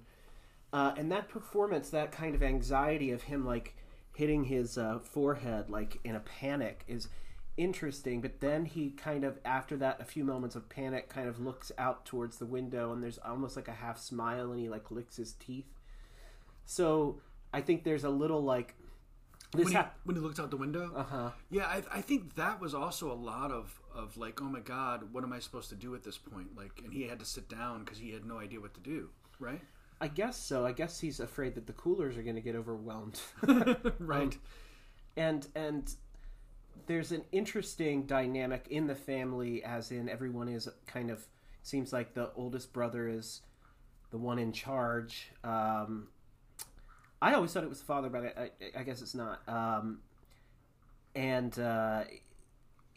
[0.74, 3.76] uh, and that performance, that kind of anxiety of him like
[4.14, 7.10] hitting his uh, forehead like in a panic is
[7.58, 8.22] interesting.
[8.22, 11.72] But then he kind of after that, a few moments of panic, kind of looks
[11.78, 15.18] out towards the window, and there's almost like a half smile, and he like licks
[15.18, 15.80] his teeth.
[16.66, 17.20] So
[17.54, 18.76] I think there's a little like.
[19.56, 21.30] When he, when he looked out the window, uh huh.
[21.50, 25.14] yeah, I, I think that was also a lot of of like, oh my god,
[25.14, 26.56] what am I supposed to do at this point?
[26.58, 29.10] Like, and he had to sit down because he had no idea what to do.
[29.40, 29.62] Right,
[30.02, 30.66] I guess so.
[30.66, 33.20] I guess he's afraid that the coolers are going to get overwhelmed.
[34.00, 34.38] right.
[35.18, 35.96] and and
[36.88, 41.26] there's an interesting dynamic in the family as in everyone is kind of
[41.64, 43.42] seems like the oldest brother is
[44.12, 46.08] the one in charge um
[47.22, 50.00] i always thought it was the father but i, I, I guess it's not um
[51.16, 52.04] and uh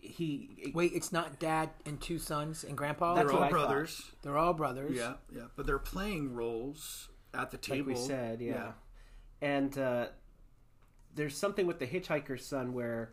[0.01, 3.15] he Wait, it's not dad and two sons and grandpa?
[3.15, 3.51] That's They're all I thought.
[3.51, 4.03] brothers.
[4.23, 4.97] They're all brothers.
[4.97, 7.89] Yeah, yeah, but they're playing roles at the like table.
[7.89, 8.73] we said yeah,
[9.43, 10.07] and uh
[11.17, 13.13] there's something with the hitchhiker's son where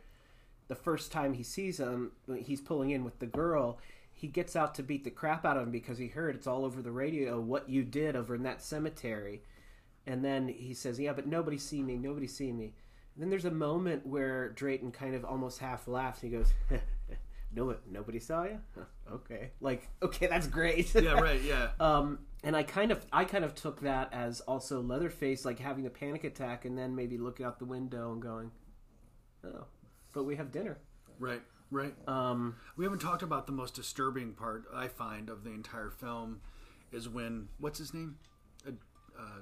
[0.68, 3.80] the first time he sees him he's pulling in with the girl
[4.14, 6.64] he gets out to beat the crap out of him because he heard it's all
[6.66, 9.42] over the radio what you did over in that cemetery
[10.08, 12.74] and then he says yeah but nobody see me nobody see me
[13.14, 16.54] and then there's a moment where drayton kind of almost half laughs and he goes
[17.54, 18.60] no nobody saw you
[19.12, 21.42] okay like okay that's great yeah, right.
[21.42, 25.60] Yeah, um, and I kind of I kind of took that as also Leatherface like
[25.60, 28.52] having a panic attack and then maybe looking out the window and going,
[29.46, 29.66] oh,
[30.14, 30.78] but we have dinner.
[31.20, 31.42] right,
[31.72, 31.94] right.
[32.08, 36.42] Um, We haven't talked about the most disturbing part I find of the entire film
[36.92, 38.18] is when what's his name,
[38.68, 38.72] uh,
[39.18, 39.40] uh,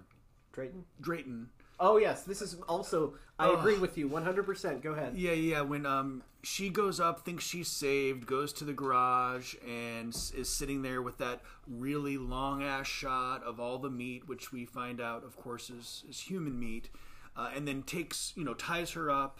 [0.54, 0.86] Drayton.
[1.02, 1.50] Drayton.
[1.80, 3.16] Oh yes, this is also.
[3.40, 3.58] I Oh.
[3.58, 4.44] agree with you 100.
[4.46, 5.18] percent Go ahead.
[5.18, 5.62] Yeah, yeah.
[5.62, 10.48] When um she goes up, thinks she's saved, goes to the garage, and s- is
[10.50, 15.02] sitting there with that really long ass shot of all the meat, which we find
[15.02, 16.90] out, of course, is is human meat,
[17.36, 19.40] uh, and then takes you know ties her up,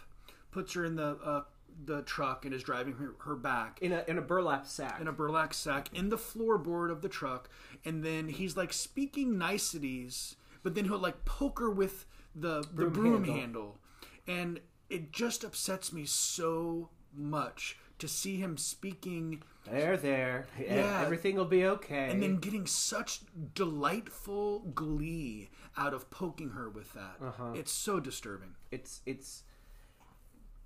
[0.50, 1.42] puts her in the uh,
[1.86, 5.00] the truck, and is driving her, her back In a in a burlap sack.
[5.00, 7.48] in a burlap sack in the floorboard of the truck,
[7.84, 12.86] and then he's like speaking niceties, but then he'll like poke her with the the
[12.86, 13.34] Broom broom handle.
[13.36, 13.78] handle.
[14.26, 20.46] and it just upsets me so much to see him speaking there, there.
[20.60, 21.00] Yeah.
[21.02, 22.10] Everything will be okay.
[22.10, 23.20] and then getting such
[23.54, 27.16] delightful glee out of poking her with that.
[27.22, 27.52] Uh-huh.
[27.54, 28.56] It's so disturbing.
[28.70, 29.44] it's it's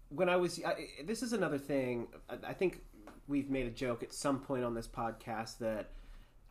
[0.09, 0.61] when I was.
[0.65, 2.09] I, this is another thing.
[2.29, 2.81] I, I think
[3.29, 5.91] we've made a joke at some point on this podcast that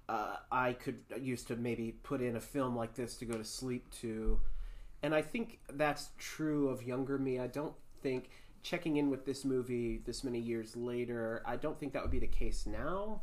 [0.10, 3.43] uh, I could used to maybe put in a film like this to go to
[3.43, 4.39] sleep to,
[5.04, 7.39] and I think that's true of younger me.
[7.39, 8.30] I don't think
[8.63, 11.41] checking in with this movie this many years later.
[11.46, 13.22] I don't think that would be the case now.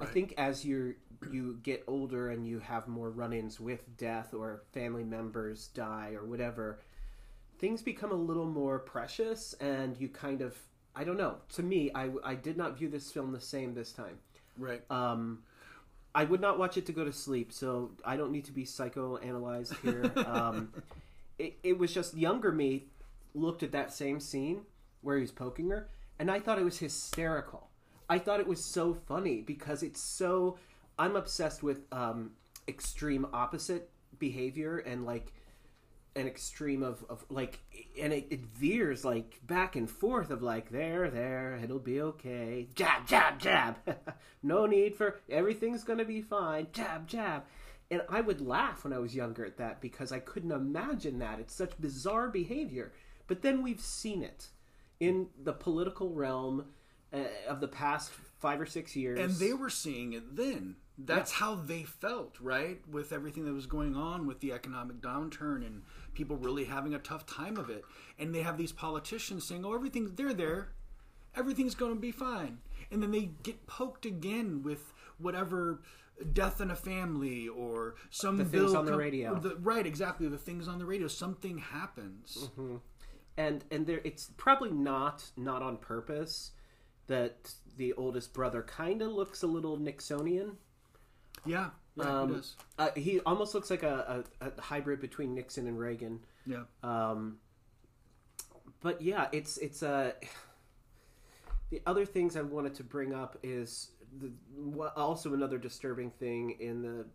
[0.00, 0.94] I think as you
[1.32, 6.26] you get older and you have more run-ins with death or family members die or
[6.26, 6.80] whatever,
[7.58, 10.56] things become a little more precious and you kind of
[10.94, 11.36] I don't know.
[11.54, 14.18] To me, I I did not view this film the same this time.
[14.58, 14.82] Right.
[14.90, 15.42] Um,
[16.16, 18.64] I would not watch it to go to sleep, so I don't need to be
[18.64, 20.10] psychoanalyzed here.
[20.26, 20.72] um,
[21.38, 22.86] it, it was just younger me
[23.34, 24.62] looked at that same scene
[25.02, 27.68] where he was poking her, and I thought it was hysterical.
[28.08, 30.56] I thought it was so funny because it's so.
[30.98, 32.30] I'm obsessed with um,
[32.66, 35.34] extreme opposite behavior and like
[36.16, 37.60] an extreme of, of like
[38.00, 42.68] and it, it veers like back and forth of like there there it'll be okay.
[42.74, 43.76] Jab jab jab.
[44.42, 46.68] No need for everything's gonna be fine.
[46.72, 47.44] Jab jab.
[47.90, 51.40] And i would laugh when i was younger at that because i couldn't imagine that.
[51.40, 52.92] It's such bizarre behavior.
[53.26, 54.48] But then we've seen it
[55.00, 56.66] in the political realm
[57.12, 59.18] uh, of the past five or six years.
[59.18, 60.76] And they were seeing it then.
[60.98, 65.66] That's how they felt right with everything that was going on with the economic downturn
[65.66, 65.82] and
[66.16, 67.84] people really having a tough time of it.
[68.18, 70.72] And they have these politicians saying oh everything's they're there.
[71.36, 72.58] Everything's going to be fine.
[72.90, 75.82] And then they get poked again with whatever
[76.32, 79.34] death in a family or some The things bill on the radio.
[79.38, 81.08] the- right exactly the things on the radio.
[81.08, 82.48] Something happens.
[82.58, 82.76] Mm-hmm.
[83.36, 86.52] And and there it's probably not not on purpose
[87.06, 90.56] that the oldest brother kind of looks a little Nixonian.
[91.44, 95.66] yeah yeah Um, does Uh, he almost looks like a, a, a hybrid between Nixon
[95.66, 96.20] and Reagan.
[96.46, 97.38] yeah Um,
[98.80, 100.12] but yeah, it's it's uh,
[101.70, 104.30] the other things I wanted to bring up is the,
[104.96, 107.06] also another disturbing thing in the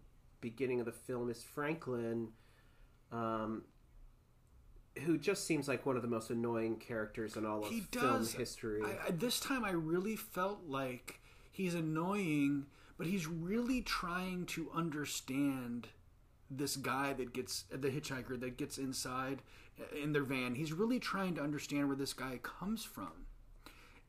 [0.42, 2.30] beginning of the film is Franklin,
[3.12, 3.64] um,
[5.04, 8.26] who just seems like one of the most annoying characters in all of he film
[8.28, 8.82] history.
[8.84, 12.66] I, I, this time I really felt like he's annoying,
[13.02, 15.88] but he's really trying to understand
[16.52, 19.42] this guy that gets the hitchhiker that gets inside
[19.80, 20.54] uh, in their van.
[20.54, 23.26] He's really trying to understand where this guy comes from,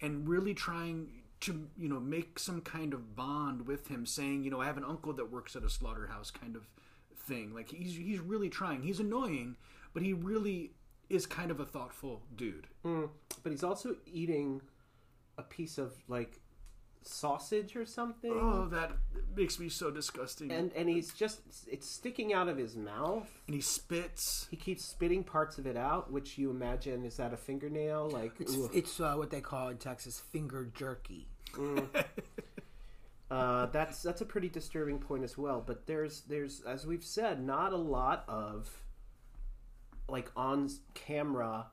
[0.02, 1.08] and really trying
[1.40, 4.76] to you know make some kind of bond with him, saying you know I have
[4.76, 6.68] an uncle that works at a slaughterhouse, kind of
[7.16, 7.54] thing.
[7.54, 8.82] Like he's he's really trying.
[8.82, 9.56] He's annoying,
[9.94, 10.72] but he really
[11.08, 12.66] is kind of a thoughtful dude.
[12.84, 13.08] Mm,
[13.42, 14.60] but he's also eating
[15.38, 16.42] a piece of like
[17.06, 18.32] sausage or something.
[18.32, 18.92] Oh, that
[19.36, 20.50] makes me so disgusting.
[20.50, 24.46] and and he's just it's sticking out of his mouth and he spits.
[24.50, 28.32] he keeps spitting parts of it out which you imagine is that a fingernail like
[28.40, 31.28] it's, it's uh, what they call in Texas finger jerky.
[33.30, 37.44] uh, that's that's a pretty disturbing point as well but there's there's as we've said
[37.44, 38.70] not a lot of
[40.08, 41.66] like on camera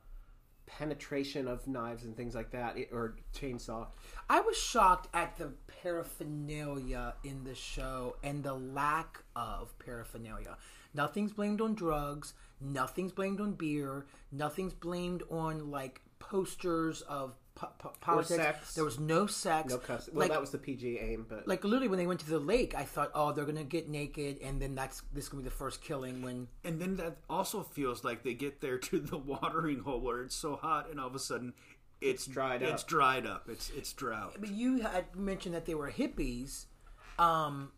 [0.77, 3.87] penetration of knives and things like that or chainsaw
[4.29, 10.57] I was shocked at the paraphernalia in the show and the lack of paraphernalia.
[10.93, 12.33] Nothing's blamed on drugs.
[12.61, 14.05] Nothing's blamed on beer.
[14.31, 18.41] Nothing's blamed on like posters of po- po- politics.
[18.41, 18.73] sex.
[18.73, 19.71] There was no sex.
[19.71, 22.19] no cuss well like, that was the pg aim but like literally when they went
[22.21, 25.29] to the lake, I thought, oh, they're gonna get naked, and then that's this is
[25.29, 26.21] gonna be the first killing.
[26.21, 30.21] When And then that also feels like they get there to the watering hole where
[30.21, 31.53] it's so hot, and all of a sudden
[32.01, 32.73] it's, dried up.
[32.73, 33.49] It's dried up.
[33.49, 34.35] It's it's drought.
[34.39, 36.65] but you had mentioned that they were hippies.
[37.17, 37.71] Um,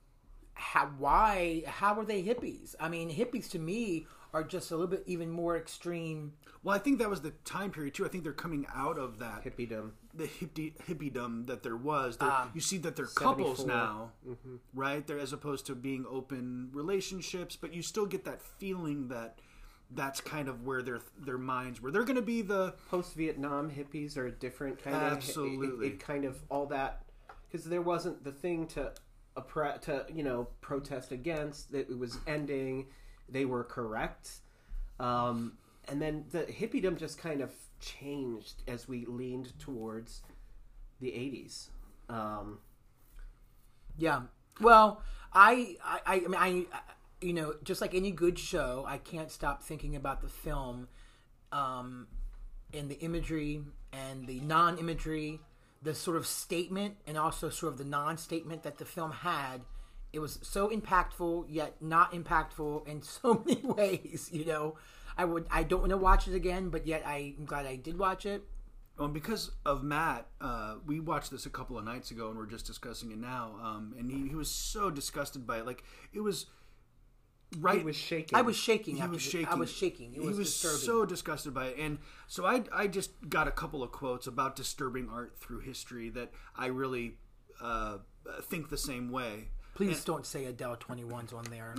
[0.53, 2.75] how why how were they hippies?
[2.79, 6.33] I mean, hippies to me are just a little bit even more extreme.
[6.63, 8.05] Well, I think that was the time period too.
[8.05, 9.91] I think they're coming out of that Hippiedom.
[10.13, 12.17] the hippie hippiedom that there was.
[12.21, 13.67] Um, you see that they're couples 74.
[13.67, 14.11] now,
[14.73, 15.05] right?
[15.05, 19.39] They're as opposed to being open relationships, but you still get that feeling that
[19.93, 21.89] that's kind of where their their minds were.
[21.91, 25.87] They're going to be the Post Vietnam hippies are a different kind of Absolutely.
[25.87, 27.03] It, it kind of all that
[27.49, 28.91] because there wasn't the thing to
[29.35, 31.71] oppre- to you know protest against.
[31.71, 32.85] That it was ending.
[33.27, 34.29] They were correct.
[34.99, 35.53] Um,
[35.87, 40.21] and then the hippiedom just kind of changed as we leaned towards
[40.99, 41.69] the 80s.
[42.09, 42.59] Um,
[43.97, 44.23] Yeah.
[44.59, 45.01] Well,
[45.33, 46.65] I, I, I mean, I,
[47.21, 50.87] you know, just like any good show, I can't stop thinking about the film,
[51.51, 52.07] um,
[52.73, 55.39] and the imagery and the non-imagery,
[55.81, 59.61] the sort of statement and also sort of the non-statement that the film had.
[60.13, 64.29] It was so impactful, yet not impactful in so many ways.
[64.31, 64.75] You know,
[65.17, 67.97] I would, I don't want to watch it again, but yet I'm glad I did
[67.97, 68.43] watch it.
[68.97, 72.45] Well, because of Matt, uh, we watched this a couple of nights ago, and we're
[72.45, 73.55] just discussing it now.
[73.63, 75.65] Um, and he, he was so disgusted by it.
[75.65, 76.45] Like it was
[77.57, 77.79] right.
[77.79, 78.37] it was shaking.
[78.37, 78.97] I was shaking.
[78.97, 79.47] he was the- shaking.
[79.47, 80.13] I was shaking.
[80.13, 80.79] It was, he was disturbing.
[80.79, 81.97] so disgusted by it, and
[82.27, 86.31] so I I just got a couple of quotes about disturbing art through history that
[86.55, 87.15] I really
[87.61, 87.99] uh,
[88.43, 89.47] think the same way.
[89.73, 91.75] Please don't say Adele 21's on there.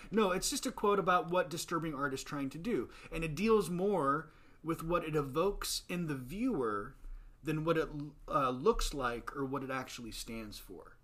[0.10, 3.34] no, it's just a quote about what disturbing art is trying to do, and it
[3.34, 4.30] deals more
[4.62, 6.94] with what it evokes in the viewer
[7.42, 7.88] than what it
[8.28, 10.96] uh, looks like or what it actually stands for.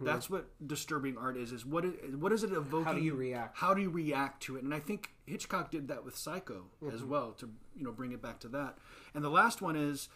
[0.00, 1.52] That's what disturbing art is.
[1.52, 2.84] Is what it, what is it evoking?
[2.84, 3.58] How do you react?
[3.58, 4.62] How do you react to it?
[4.62, 8.22] And I think Hitchcock did that with Psycho as well to you know bring it
[8.22, 8.78] back to that.
[9.14, 10.08] And the last one is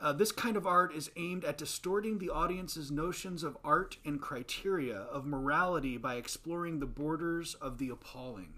[0.00, 4.20] uh, this kind of art is aimed at distorting the audience's notions of art and
[4.20, 8.54] criteria of morality by exploring the borders of the appalling,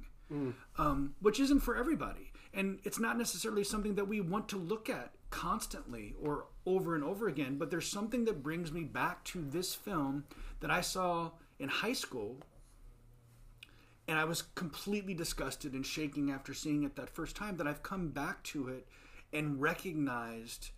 [0.78, 2.32] um, which isn't for everybody.
[2.54, 7.02] And it's not necessarily something that we want to look at constantly or over and
[7.02, 10.24] over again, but there's something that brings me back to this film
[10.60, 12.36] that I saw in high school.
[14.06, 17.56] And I was completely disgusted and shaking after seeing it that first time.
[17.56, 18.86] That I've come back to it
[19.32, 20.70] and recognized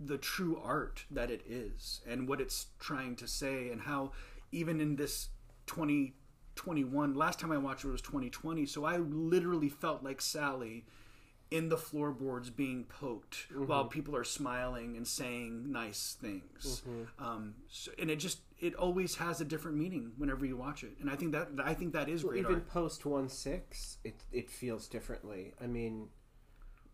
[0.00, 4.12] the true art that it is and what it's trying to say and how
[4.52, 5.28] even in this
[5.66, 10.84] 2021 last time i watched it was 2020 so i literally felt like sally
[11.50, 16.82] in the floorboards being poked while people are smiling and saying nice things
[17.18, 20.92] um, so, and it just it always has a different meaning whenever you watch it
[21.00, 22.68] and i think that i think that is Well, great even art.
[22.68, 25.54] post one six, it it feels differently.
[25.62, 26.08] I mean,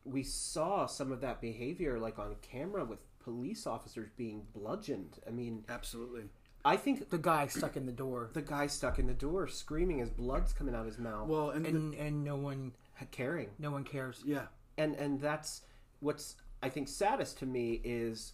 [0.04, 5.18] we saw some of that behavior like on camera with police officers being bludgeoned.
[5.26, 6.24] I mean, absolutely
[6.66, 10.00] I think The guy stuck in the door, the guy stuck in the door screaming
[10.00, 12.72] as blood's coming out of his mouth, well and, the- and and no one,
[13.10, 13.48] caring.
[13.58, 14.22] no one cares.
[14.26, 14.46] yeah
[14.78, 15.62] and and that's
[16.00, 18.32] what's I think saddest to me is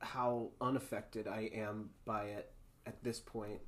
[0.00, 2.52] how unaffected I am by it
[2.86, 3.60] at this point,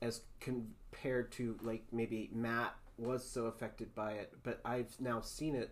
[0.00, 5.54] as compared to like maybe Matt was so affected by it, but I've now seen
[5.54, 5.70] it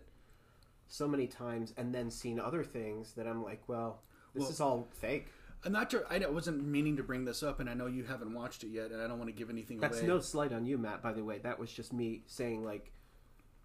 [0.87, 4.01] so many times and then seen other things that I'm like, well,
[4.33, 5.27] this Well- is all fake.
[5.63, 6.03] I'm not sure.
[6.09, 8.89] I wasn't meaning to bring this up, and I know you haven't watched it yet,
[8.89, 10.07] and I don't want to give anything That's away.
[10.07, 11.03] no slight on you, Matt.
[11.03, 12.91] By the way, that was just me saying like.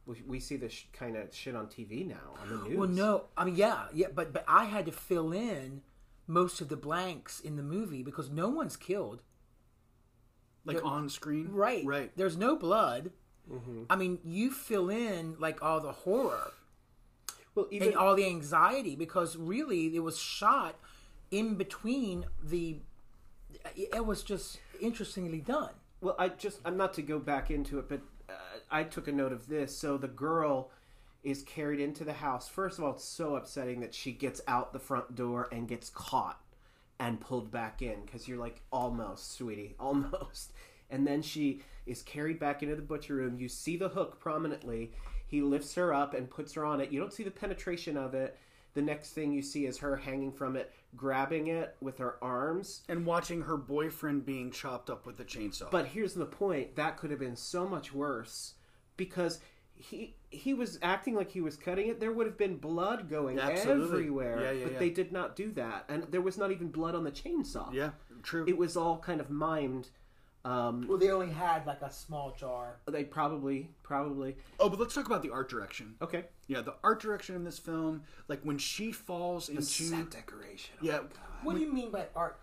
[0.05, 2.79] We, we see this kind of shit on TV now on the news.
[2.79, 5.83] Well, no, I mean, yeah, yeah, but but I had to fill in
[6.29, 9.23] most of the blanks in the movie because no one's killed.
[10.65, 12.13] like on screen, Right, Right.
[12.17, 13.11] There's no blood.
[13.89, 16.53] I mean, you fill in like all the horror
[17.55, 20.77] Well, even and all the anxiety because really it was shot
[21.31, 22.79] in between the.
[23.75, 25.71] It was just interestingly done.
[26.01, 28.33] Well, I just I'm not to go back into it, but uh,
[28.71, 29.77] I took a note of this.
[29.77, 30.71] So the girl
[31.23, 32.49] is carried into the house.
[32.49, 35.91] First of all, it's so upsetting that she gets out the front door and gets
[35.91, 36.41] caught
[36.99, 40.53] and pulled back in because you're like almost, sweetie, almost.
[40.91, 43.39] And then she is carried back into the butcher room.
[43.39, 44.93] You see the hook prominently.
[45.27, 46.91] He lifts her up and puts her on it.
[46.93, 48.39] You don't see the penetration of it.
[48.75, 52.83] The next thing you see is her hanging from it, grabbing it with her arms
[52.89, 55.71] And watching her boyfriend being chopped up with a chainsaw.
[55.71, 58.53] but here's the point: that could have been so much worse
[58.99, 59.41] because
[59.75, 62.01] he he was acting like he was cutting it.
[62.01, 63.85] There would have been blood going Absolutely.
[64.01, 64.79] everywhere, Yeah, yeah, but yeah.
[64.79, 67.73] they did not do that, and there was not even blood on the chainsaw.
[67.73, 67.91] yeah,
[68.23, 68.45] true.
[68.47, 69.87] it was all kind of mimed.
[70.47, 72.77] Um, Well, they only had like a small jar.
[72.87, 75.97] they probably probably oh, but let's talk about the art direction.
[76.01, 76.25] okay.
[76.47, 80.77] Yeah, the art direction in this film, like when she falls into Set decoration.
[80.81, 81.01] yeah,
[81.43, 82.39] What do you mean by art?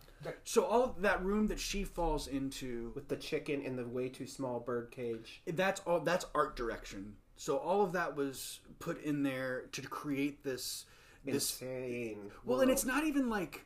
[0.46, 4.26] So all that room that she falls into, with the chicken and the way too
[4.28, 5.42] small bird cage.
[5.48, 6.00] that's all.
[6.00, 7.16] That's art direction.
[7.36, 10.86] So all of that was put in there to create this
[11.26, 12.32] this Insane.
[12.46, 13.66] Well, and it's not even like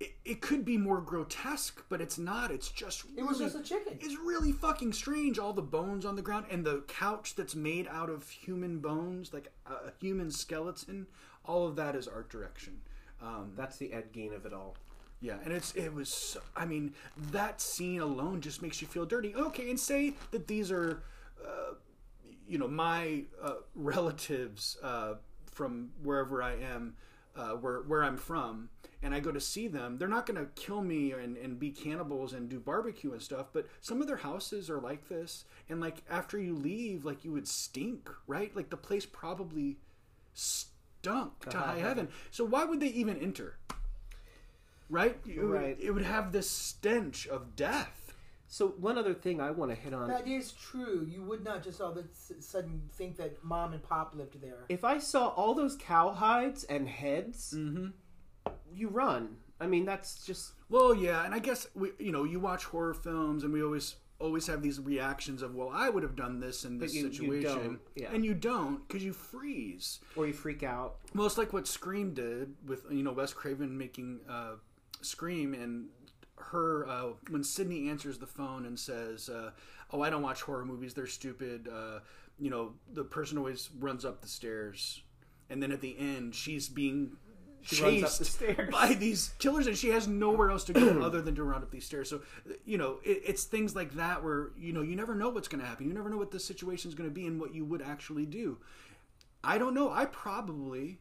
[0.00, 2.50] it, it could be more grotesque, but it's not.
[2.50, 3.98] It's just It was just a chicken.
[4.00, 5.38] It's really fucking strange.
[5.38, 9.32] All the bones on the ground and the couch that's made out of human bones,
[9.32, 11.06] like a human skeleton.
[11.44, 12.80] All of that is art direction.
[13.22, 14.76] Um, That's the Ed Gein of it all.
[15.22, 16.10] yeah, and it's it was.
[16.10, 16.92] so- I mean,
[17.30, 19.34] that scene alone just makes you feel dirty.
[19.34, 21.02] Okay, and say that these are,
[21.42, 21.74] uh,
[22.46, 25.14] you know, my uh, relatives uh,
[25.50, 26.96] from wherever I am,
[27.36, 28.70] uh, where where I'm from,
[29.02, 29.98] and I go to see them.
[29.98, 33.46] They're not going to kill me and, and be cannibals and do barbecue and stuff.
[33.52, 37.32] But some of their houses are like this, and like after you leave, like you
[37.32, 38.54] would stink, right?
[38.56, 39.76] Like the place probably
[40.34, 42.08] stunk to high heaven.
[42.30, 43.56] So why would they even enter?
[44.88, 45.18] right?
[45.26, 45.76] It would, Right.
[45.80, 48.05] it would have this stench of death.
[48.48, 50.08] So one other thing I want to hit on.
[50.08, 51.04] That is true.
[51.10, 52.04] You would not just all of a
[52.40, 54.64] sudden think that mom and pop lived there.
[54.68, 57.86] If I saw all those cow hides and heads, Mm-hmm.
[58.72, 59.36] you run.
[59.60, 62.94] I mean, that's just Well, yeah, and I guess we, you know, you watch horror
[62.94, 66.64] films, and we always always have these reactions of, well, I would have done this
[66.64, 68.10] in this you- you situation, don't, yeah.
[68.14, 70.00] and you don't because you freeze.
[70.16, 70.96] or you freak out.
[71.14, 74.52] Well, it's like what Scream did with you know Wes Craven making uh,
[75.02, 75.88] Scream, and
[76.38, 79.50] her uh, when Sidney answers the phone and says, uh,
[79.92, 82.00] "Oh, I don't watch horror movies; they're stupid." Uh,
[82.38, 85.00] you know, the person always runs up the stairs,
[85.50, 87.16] and then at the end, she's being
[87.62, 88.70] She runs up chased the stairs.
[88.70, 91.70] by these killers, and she has nowhere else to go other than to run up
[91.70, 92.10] these stairs.
[92.10, 92.20] So,
[92.64, 95.62] you know, it, it's things like that where you know you never know what's going
[95.62, 95.86] to happen.
[95.88, 98.26] You never know what the situation is going to be and what you would actually
[98.26, 98.58] do.
[99.42, 99.90] I don't know.
[99.90, 100.98] I probably,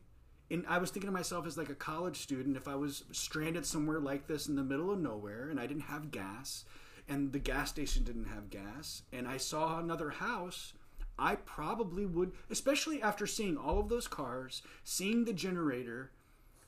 [0.50, 3.66] and I was thinking to myself as like a college student, if I was stranded
[3.66, 6.66] somewhere like this in the middle of nowhere and I didn't have gas,
[7.08, 10.74] and the gas station didn't have gas, and I saw another house.
[11.18, 16.12] I probably would, especially after seeing all of those cars, seeing the generator,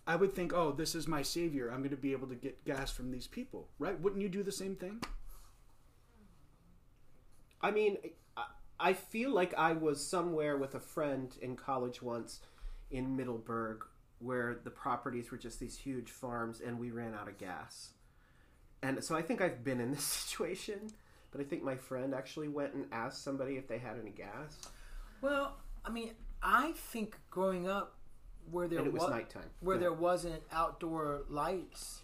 [0.05, 1.69] I would think, oh, this is my savior.
[1.69, 3.99] I'm going to be able to get gas from these people, right?
[3.99, 5.01] Wouldn't you do the same thing?
[7.61, 7.97] I mean,
[8.37, 8.45] I,
[8.79, 12.39] I feel like I was somewhere with a friend in college once
[12.91, 13.83] in Middleburg
[14.19, 17.91] where the properties were just these huge farms and we ran out of gas.
[18.81, 20.91] And so I think I've been in this situation,
[21.31, 24.57] but I think my friend actually went and asked somebody if they had any gas.
[25.21, 26.11] Well, I mean,
[26.41, 27.93] I think growing up
[28.51, 29.49] where there And it was wa- nighttime.
[29.59, 29.81] where Yeah.
[29.81, 32.01] there wasn't outdoor lights,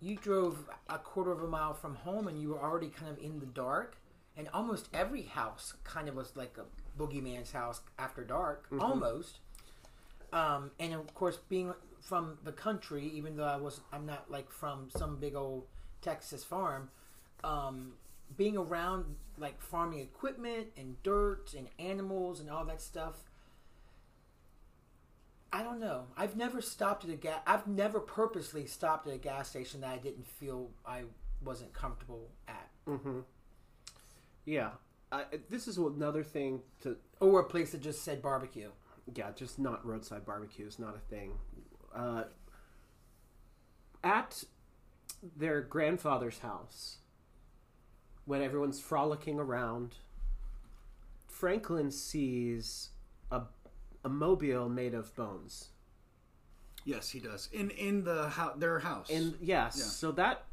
[0.00, 3.18] you drove a quarter of a mile from home and you were already kind of
[3.22, 3.96] in the dark.
[4.38, 8.82] And almost every house kind of was like a boogeyman's house after dark, Mm-hmm.
[8.82, 9.38] almost.
[10.32, 14.50] Um, and of course, being from the country, even though I was, I'm not like
[14.50, 15.66] from some big old
[16.02, 16.90] Texas farm.
[17.44, 17.92] Um,
[18.36, 19.04] being around
[19.38, 23.22] like farming equipment and dirt and animals and all that stuff.
[25.52, 26.06] I don't know.
[26.16, 27.40] I've never stopped at a gas.
[27.46, 31.04] I've never purposely stopped at a gas station that I didn't feel I
[31.44, 32.68] wasn't comfortable at,
[34.44, 34.70] Yeah.
[35.12, 38.70] I, this is another thing to or a place that just said barbecue.
[39.14, 41.32] Yeah, just not roadside barbecues, not a thing.
[41.94, 42.24] Uh,
[44.04, 44.44] at
[45.36, 46.98] their grandfather's house,
[48.24, 49.94] when everyone's frolicking around,
[51.28, 52.90] Franklin sees
[53.30, 53.42] a,
[54.04, 55.68] a mobile made of bones.
[56.84, 57.48] Yes, he does.
[57.52, 59.10] In in the house, their house.
[59.10, 59.84] And yes, Yeah.
[59.84, 60.44] so that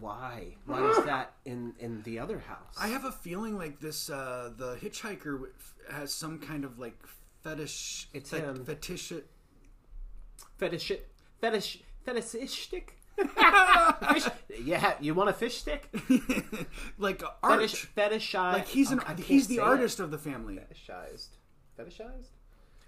[0.00, 2.74] why why is that in in the other house?
[2.80, 4.08] I have a feeling like this.
[4.08, 5.48] Uh, the hitchhiker
[5.90, 6.98] has some kind of like
[7.48, 8.08] fetish.
[8.12, 8.64] It's fet- him.
[8.64, 9.12] Fetish.
[10.58, 10.92] fetish
[11.40, 12.94] fetish fetishish stick.
[14.12, 14.28] fish,
[14.62, 15.88] yeah, you want a fish stick?
[16.98, 17.60] like art.
[17.60, 18.52] Fetish, fetishized.
[18.52, 20.54] like he's an I he's the say artist of the family.
[20.54, 21.28] Fetishized.
[21.78, 22.28] Fetishized.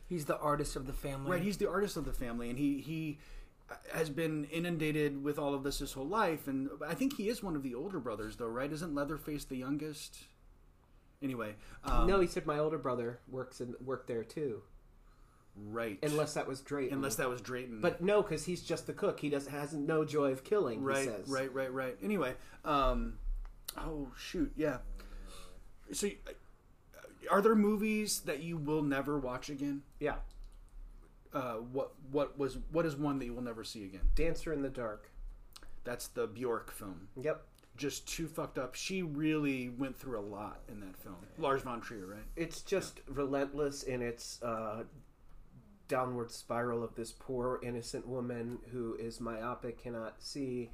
[0.08, 1.30] He's the artist of the family.
[1.32, 3.18] Right, he's the artist of the family, and he he
[3.70, 6.46] uh, has been inundated with all of this his whole life.
[6.46, 8.70] And I think he is one of the older brothers, though, right?
[8.70, 10.18] Isn't Leatherface the youngest?
[11.22, 11.54] Anyway,
[11.84, 14.62] um, no, he said my older brother works in worked there too.
[15.54, 15.98] right.
[16.02, 16.96] Unless that was Drayton.
[16.96, 19.20] unless that was Drayton, But no, because he's just the cook.
[19.20, 20.82] He does has no joy of killing.
[20.82, 21.28] right, he says.
[21.28, 21.96] right, right, right.
[22.02, 23.18] Anyway, um,
[23.76, 24.78] oh shoot, yeah.
[25.92, 26.30] So, uh,
[27.30, 29.82] are there movies that you will never watch again?
[29.98, 30.16] Yeah.
[31.34, 34.08] Uh, what what was what is one that you will never see again?
[34.14, 35.10] Dancer in the Dark.
[35.84, 37.08] That's the Bjork film.
[37.20, 37.42] Yep.
[37.80, 38.74] Just too fucked up.
[38.74, 41.16] She really went through a lot in that film.
[41.38, 42.18] Lars von Trier, right?
[42.36, 44.82] It's just relentless in its uh,
[45.88, 50.70] downward spiral of this poor innocent woman who is myopic, cannot see,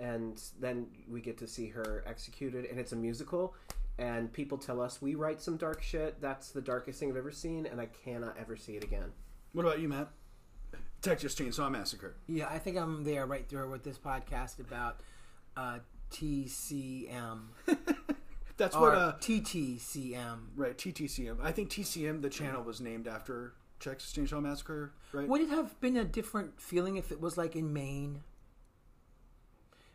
[0.00, 3.54] and then we get to see her executed, and it's a musical.
[3.98, 6.20] And people tell us we write some dark shit.
[6.20, 9.12] That's the darkest thing I've ever seen, and I cannot ever see it again.
[9.52, 10.08] What about you, Matt?
[11.02, 12.16] Texas Chainsaw Massacre.
[12.26, 15.02] Yeah, I think I'm there right there with this podcast about
[15.56, 15.78] uh,
[16.12, 17.40] TCM
[18.58, 18.94] That's what.
[18.94, 20.38] Uh, TTCM.
[20.54, 21.38] right, TTCM.
[21.42, 24.92] I think TCM, the channel, was named after Texas Chainsaw Massacre.
[25.12, 25.26] Right.
[25.26, 28.20] Would it have been a different feeling if it was like in Maine?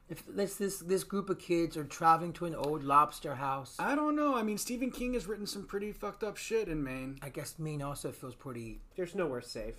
[0.09, 3.93] If this this this group of kids are traveling to an old lobster house, I
[3.95, 4.35] don't know.
[4.35, 7.19] I mean, Stephen King has written some pretty fucked up shit in Maine.
[7.21, 8.81] I guess Maine also feels pretty.
[8.95, 9.75] There's nowhere safe.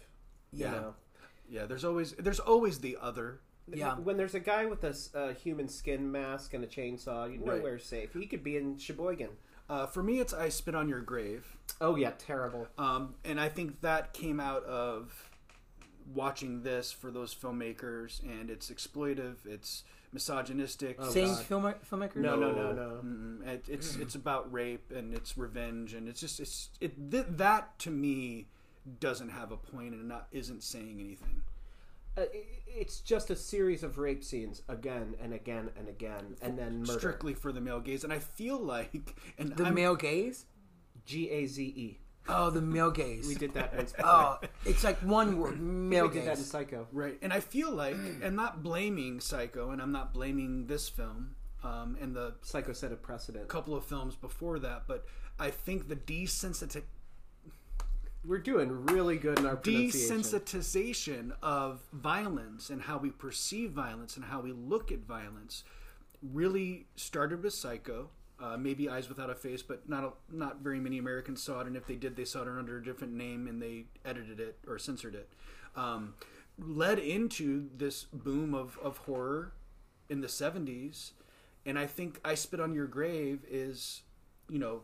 [0.52, 0.70] you Yeah.
[0.70, 0.94] know.
[1.50, 3.40] Yeah, there's always there's always the other.
[3.74, 3.96] Yeah.
[3.96, 7.40] When there's a guy with a s- a human skin mask and a chainsaw, you
[7.44, 7.58] Right.
[7.58, 8.12] nowhere safe.
[8.14, 9.30] He could be in Sheboygan.
[9.68, 11.56] Uh, for me, it's I Spit on Your Grave.
[11.80, 12.66] Oh yeah, terrible.
[12.78, 15.30] Um, and I think that came out of
[16.14, 20.96] watching this for those filmmakers, and it's exploitive, it's misogynistic.
[20.98, 22.16] Oh, Same film, filmmaker.
[22.16, 23.00] No, no, no, no.
[23.04, 23.46] Mm-mm.
[23.46, 27.78] It, it's it's about rape and it's revenge, and it's just it's it th- that
[27.80, 28.48] to me
[29.00, 31.42] doesn't have a point and not isn't saying anything.
[32.18, 32.24] Uh,
[32.66, 36.98] it's just a series of rape scenes again and again and again, and then murder.
[36.98, 40.46] Strictly for the male gaze, and I feel like and The I'm- male gaze.
[41.06, 41.98] G A Z E.
[42.30, 43.26] Oh, the male gaze.
[43.26, 43.72] We did that.
[43.72, 45.58] In, Oh, it's like one word.
[45.58, 46.44] Male we did that in.
[46.44, 46.86] Psycho.
[46.92, 51.36] Right, and I feel like I'm not blaming Psycho, and I'm not blaming this film,
[51.64, 53.44] um, and the Psycho set a precedent.
[53.44, 55.06] A couple of films before that, but
[55.38, 56.82] I think the desensiti-
[58.28, 64.26] We're doing really good in our desensitization of violence and how we perceive violence and
[64.26, 65.64] how we look at violence
[66.22, 68.10] really started with Psycho.
[68.38, 71.66] Uh, maybe Eyes Without a Face, but not a, not very many Americans saw it,
[71.66, 74.58] and if they did, they saw it under a different name and they edited it
[74.68, 75.30] or censored it.
[75.74, 76.12] Um,
[76.58, 79.54] led into this boom of, of horror
[80.10, 81.12] in the 70s,
[81.64, 84.02] and I think I Spit on Your Grave is,
[84.50, 84.82] you know,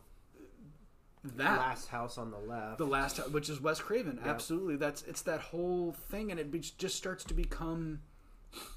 [1.37, 2.79] that Last house on the left.
[2.79, 4.20] the last House, which is Wes Craven.
[4.25, 8.01] Absolutely, that's it's that whole thing, and it be, just starts to become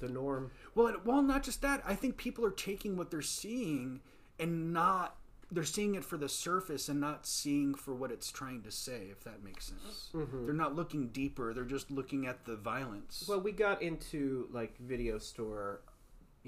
[0.00, 0.50] the norm.
[0.74, 0.96] well.
[1.04, 1.82] Well, not just that.
[1.86, 4.00] I think people are taking what they're seeing
[4.38, 5.16] and not
[5.50, 9.08] they're seeing it for the surface and not seeing for what it's trying to say.
[9.10, 10.44] If that makes sense, mm-hmm.
[10.44, 11.54] they're not looking deeper.
[11.54, 13.24] They're just looking at the violence.
[13.28, 15.80] Well, we got into like video store,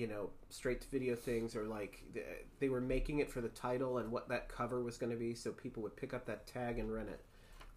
[0.01, 2.03] you know, straight to video things, or like
[2.59, 5.34] they were making it for the title and what that cover was going to be,
[5.34, 7.20] so people would pick up that tag and rent it.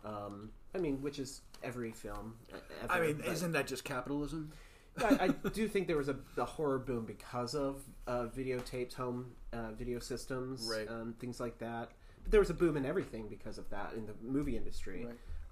[0.06, 2.36] Um, I mean, which is every film.
[2.84, 4.54] Ever, I mean, isn't that just capitalism?
[4.98, 9.32] I, I do think there was a, a horror boom because of uh, videotapes, home
[9.52, 10.90] uh, video systems, Right.
[10.90, 11.92] um, things like that.
[12.24, 15.08] But there was a boom in everything because of that in the movie industry.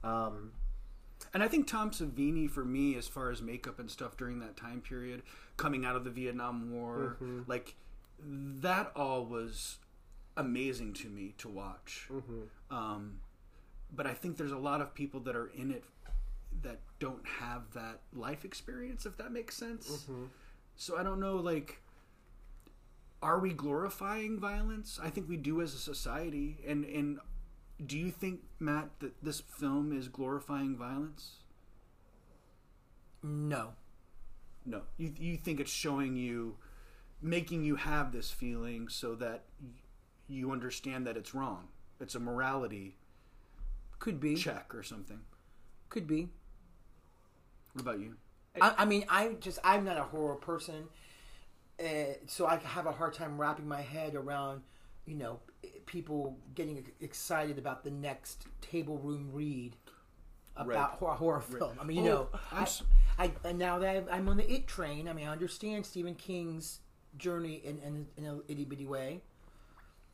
[0.05, 0.51] Um,
[1.33, 4.57] And I think Tom Savini, for me, as far as makeup and stuff during that
[4.57, 5.23] time period,
[5.57, 7.41] coming out of the Vietnam War, mm-hmm.
[7.47, 7.75] like
[8.23, 9.77] that all was
[10.37, 12.07] amazing to me to watch.
[12.11, 12.75] Mm-hmm.
[12.75, 13.19] Um,
[13.93, 15.83] but I think there's a lot of people that are in it
[16.63, 19.89] that don't have that life experience, if that makes sense.
[19.89, 20.25] Mm-hmm.
[20.75, 21.81] So I don't know, like,
[23.21, 24.99] are we glorifying violence?
[25.01, 26.57] I think we do as a society.
[26.67, 27.19] And and
[27.85, 31.37] do you think, Matt, that this film is glorifying violence?
[33.23, 33.69] No.
[34.65, 34.81] No.
[34.97, 36.57] You you think it's showing you,
[37.21, 39.43] making you have this feeling so that
[40.27, 41.67] you understand that it's wrong.
[41.99, 42.97] It's a morality
[43.99, 44.35] Could be.
[44.35, 45.21] check or something.
[45.89, 46.29] Could be.
[47.73, 48.15] What about you?
[48.59, 50.85] I, I mean, I just I'm not a horror person,
[51.79, 54.61] uh, so I have a hard time wrapping my head around,
[55.05, 55.39] you know,
[55.85, 59.75] people getting excited about the next table room read
[60.55, 60.99] about Right.
[60.99, 61.77] horror, horror film.
[61.79, 62.83] I mean, you Oh, know, I'm I, s-
[63.17, 66.79] I and now that I'm on the It train, I mean, I understand Stephen King's
[67.17, 69.21] journey in in, in a itty bitty way.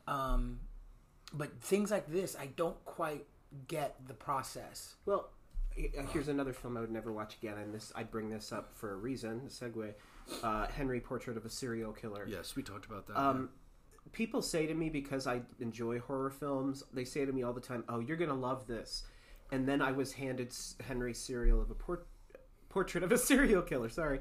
[0.06, 0.60] Um,
[1.32, 3.26] but things like this, I don't quite
[3.66, 4.94] get the process.
[5.06, 5.28] Well,
[5.76, 8.72] uh, here's another film I would never watch again, and this I bring this up
[8.74, 9.42] for a reason.
[9.46, 9.92] A segue:
[10.42, 12.26] uh, Henry, Portrait of a Serial Killer.
[12.28, 13.18] Yes, we talked about that.
[13.20, 13.50] Um,
[14.12, 17.60] people say to me because I enjoy horror films, they say to me all the
[17.60, 19.04] time, "Oh, you're gonna love this,"
[19.52, 22.06] and then I was handed Henry's serial of a port-
[22.68, 23.88] portrait of a serial killer.
[23.88, 24.20] Sorry,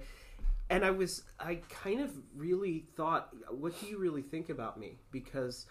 [0.70, 5.00] and I was I kind of really thought, "What do you really think about me?"
[5.12, 5.66] Because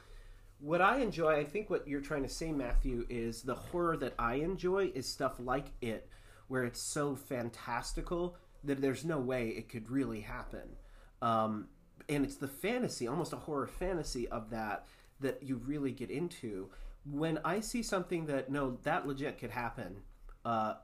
[0.59, 4.15] what I enjoy, I think what you're trying to say, Matthew, is the horror that
[4.19, 6.09] I enjoy is stuff like it,
[6.49, 10.77] where it's so fantastical that there's no way it could really happen.
[11.23, 11.69] Um,
[12.09, 14.87] and it's the fantasy, almost a horror fantasy of that,
[15.21, 16.69] that you really get into.
[17.11, 19.97] When I see something that, no, that legit could happen,
[20.45, 20.75] uh,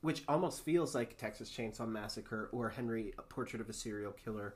[0.00, 4.54] which almost feels like Texas Chainsaw Massacre or Henry a Portrait of a Serial Killer,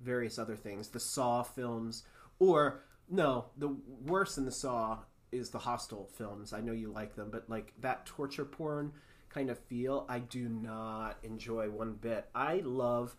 [0.00, 2.04] various other things, the Saw films,
[2.38, 4.98] or no, the worse than the Saw
[5.32, 6.52] is the Hostel films.
[6.52, 8.92] I know you like them, but like that torture porn
[9.28, 12.26] kind of feel, I do not enjoy one bit.
[12.34, 13.16] I love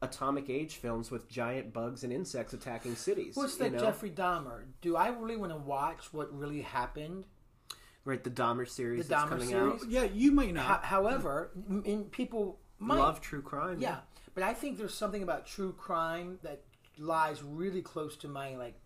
[0.00, 3.36] atomic age films with giant bugs and insects attacking cities.
[3.36, 3.78] What's you that know?
[3.80, 4.62] Jeffrey Dahmer?
[4.80, 7.24] Do I really want to watch what really happened?
[8.04, 9.82] Right, the Dahmer series The that's Dahmer coming series?
[9.82, 9.90] out.
[9.90, 10.84] Yeah, you might Ho- not.
[10.84, 11.50] however,
[11.84, 13.80] in people might Love true crime.
[13.80, 13.98] Yeah,
[14.34, 16.62] but I think there's something about true crime that
[16.96, 18.78] lies really close to my like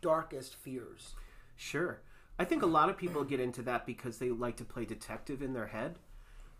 [0.00, 1.14] darkest fears.
[1.56, 2.00] Sure.
[2.38, 5.42] I think a lot of people get into that because they like to play detective
[5.42, 5.98] in their head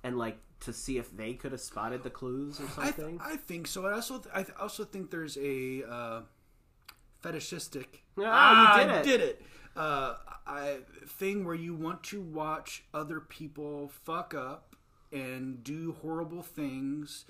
[0.02, 3.20] and like to see if they could have spotted the clues or I, th- something.
[3.22, 3.86] I think so.
[3.86, 6.20] I also I th- also think there's a uh,
[7.20, 8.02] fetishistic.
[8.18, 9.04] Ah, you did it.
[9.04, 9.42] Did it?
[9.76, 10.14] Uh,
[10.46, 14.74] I, thing where you want to watch other people fuck up
[15.12, 17.24] and do horrible things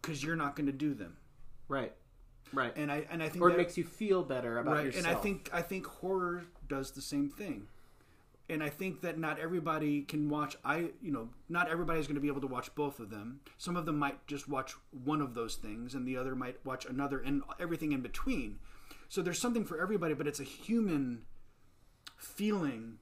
[0.00, 1.16] because you're not going to do them.
[1.68, 1.92] right.
[2.52, 2.72] Right.
[2.76, 5.06] And I and I think or it that- makes you feel better about right yourself.
[5.06, 7.68] and i think i think horror does the same thing
[8.50, 12.20] and i think that not everybody can watch i you know not everybody's going to
[12.20, 14.74] be able to watch both of them some of them might just watch
[15.04, 18.58] one of those things and the other might watch another and everything in between
[19.08, 21.22] so there's something for everybody but it's a human
[22.16, 22.98] feeling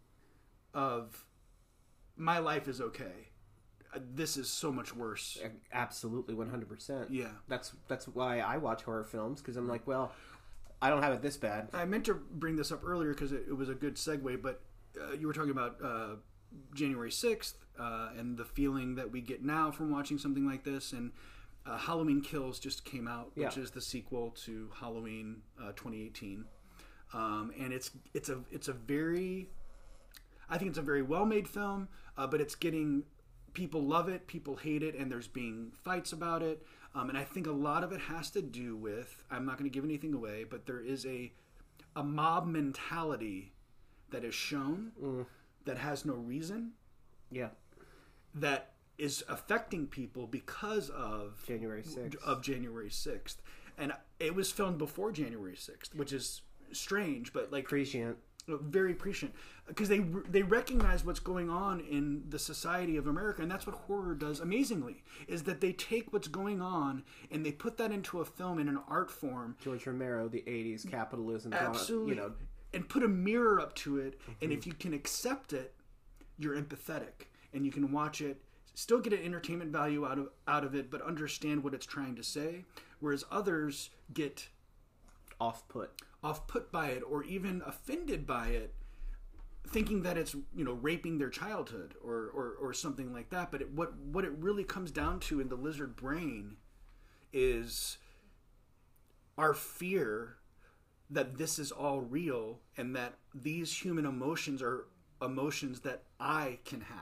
[0.75, 1.25] of
[2.17, 3.29] my life is okay
[4.15, 5.39] this is so much worse
[5.73, 7.07] absolutely 100%.
[7.11, 7.29] Yeah.
[7.49, 10.13] That's that's why I watch horror films cuz I'm like, well,
[10.81, 11.71] I don't have it this bad.
[11.73, 14.63] I meant to bring this up earlier because it, it was a good segue, but
[15.01, 16.17] uh, you were talking about uh,
[16.75, 20.93] January 6th uh, and the feeling that we get now from watching something like this.
[20.93, 21.13] And
[21.67, 23.63] uh, Halloween Kills just came out, which Yeah.
[23.63, 26.45] is the sequel to Halloween uh, 2018.
[27.15, 29.49] Um, and it's it's a it's a very
[30.51, 33.05] I think it's a very well made film, uh, but it's getting
[33.55, 36.65] people love it, people hate it, and there's being fights about it.
[36.95, 39.69] Um, and I think a lot of it has to do with I'm not going
[39.71, 41.33] to give anything away, but there is a
[41.97, 43.53] a mob mentality
[44.11, 45.27] that is shown mm.
[45.65, 46.73] that has no reason
[47.31, 47.49] Yeah.
[48.35, 52.17] that is affecting people because of January 6th.
[52.25, 53.37] of January 6th.
[53.77, 56.43] And it was filmed before January 6th, which is
[56.73, 58.19] strange, but like Prescient.
[58.49, 59.35] Uh, very prescient
[59.67, 59.99] because they
[60.31, 64.41] they recognize what's going on in the society of America, and that's what horror does
[64.41, 65.03] amazingly.
[65.27, 68.69] Is that they take what's going on and they put that into a film in
[68.69, 72.33] an art form, George Romero, the 80s capitalism absolutely, you know,
[72.73, 74.21] and put a mirror up to it.
[74.43, 74.71] And if mm-hmm.
[74.71, 75.75] you can accept it,
[76.39, 78.41] you're empathetic, and you can watch it,
[78.75, 82.15] still get an entertainment value out of out of it, but understand what it's trying
[82.17, 82.65] to say.
[83.01, 84.49] Whereas others get
[85.41, 86.03] off put.
[86.23, 88.75] off put by it or even offended by it
[89.69, 93.61] thinking that it's you know raping their childhood or or, or something like that but
[93.61, 96.57] it, what what it really comes down to in the lizard brain
[97.33, 97.99] is
[99.37, 100.38] our fear
[101.11, 104.87] that this is all real and that these human emotions are
[105.23, 106.99] emotions that I can have.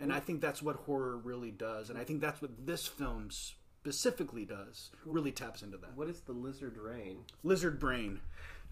[0.00, 1.88] And I think that's what horror really does.
[1.90, 4.90] And I think that's what this film specifically does.
[5.06, 5.96] Really taps into that.
[5.96, 7.18] What is the lizard brain?
[7.42, 8.20] Lizard brain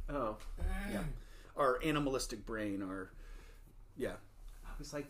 [0.08, 0.36] Oh,
[0.90, 1.04] Yeah.
[1.54, 3.12] or animalistic brain our.
[3.96, 4.14] yeah.
[4.66, 5.06] I was like,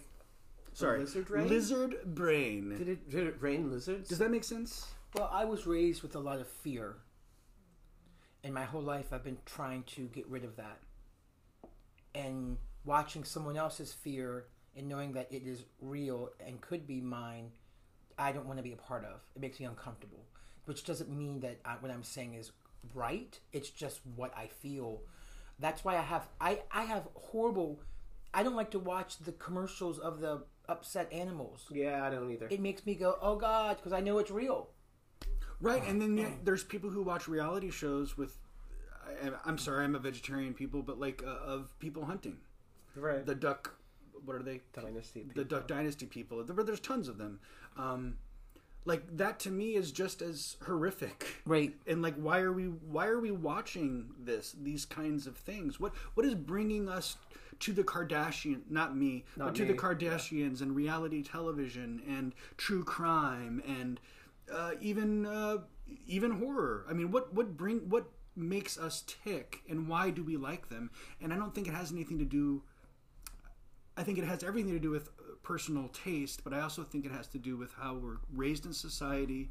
[0.75, 1.01] Sorry.
[1.01, 1.49] lizard brain?
[1.49, 2.77] Lizard brain.
[2.77, 4.09] did it, did it rain lizards?
[4.11, 4.87] Does that make sense?
[5.15, 6.97] Well, I was raised with a lot of fear.
[8.45, 10.79] And my whole life I've been trying to get rid of that.
[12.15, 17.53] And watching someone else's fear and knowing that it is real and could be mine,
[18.19, 19.21] I don't want to be a part of.
[19.35, 20.25] It makes me uncomfortable.
[20.65, 22.53] Which doesn't mean that I, what I'm saying is
[22.95, 23.39] right.
[23.53, 25.01] It's just what I feel.
[25.59, 27.81] That's why I have I, I have horrible
[28.35, 31.67] I don't like to watch the commercials of the upset animals.
[31.71, 32.47] yeah, I don't either.
[32.49, 34.71] It makes me go, "Oh god," because I know it's real.
[35.63, 38.37] Right, and then yeah, there's people who watch reality shows with.
[39.25, 42.39] I, I'm sorry, I'm a vegetarian people, but like uh, of people hunting
[42.97, 43.25] right.
[43.25, 43.77] the duck.
[44.25, 44.61] What are they?
[44.73, 45.25] dynasty.
[45.35, 46.45] The Duck Dynasty people.
[46.45, 47.41] There, there's tons of them.
[47.77, 48.19] Um,
[48.85, 51.37] like that to me is just as horrific.
[51.45, 51.75] Right.
[51.87, 52.65] And like, why are we?
[52.65, 54.55] Why are we watching this?
[54.61, 55.79] These kinds of things.
[55.79, 57.17] What What is bringing us
[57.61, 58.63] to the Kardashian?
[58.69, 64.01] Not me, but Not to the me, Kardashians and reality television and true crime and
[64.53, 65.59] uh, even uh,
[66.07, 66.85] even horror.
[66.89, 70.91] I mean, what what bring what makes us tick and why do we like them?
[71.21, 72.63] And I don't think it has anything to do.
[73.97, 77.05] I think it has everything to do with uh, personal taste, but I also think
[77.05, 79.51] it has to do with how we're raised in society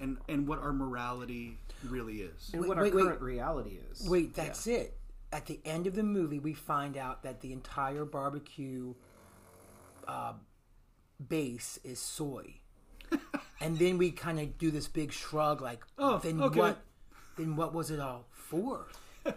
[0.00, 2.50] and and what our morality really is.
[2.52, 3.04] and Wait, what our wait, wait.
[3.04, 4.08] current reality is.
[4.08, 4.94] Wait, that's it.
[5.32, 8.94] At the end of the movie, we find out that the entire barbecue
[10.06, 10.32] uh,
[11.28, 12.54] base is soy.
[13.60, 16.58] and then we kind of do this big shrug, like, Oh, then okay.
[16.58, 16.78] what?
[17.36, 18.86] Then what was it all for?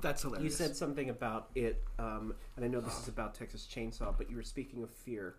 [0.00, 0.44] That's hilarious.
[0.44, 4.30] You said something about it, um, and I know this is about Texas Chainsaw, but
[4.30, 5.36] you were speaking of fear.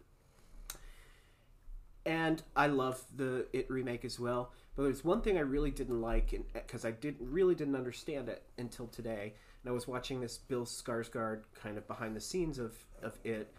[2.05, 4.51] And I love the It remake as well.
[4.75, 8.43] But there's one thing I really didn't like, because I didn't really didn't understand it
[8.57, 9.33] until today.
[9.63, 12.73] And I was watching this Bill Skarsgård kind of behind the scenes of
[13.03, 13.53] of it,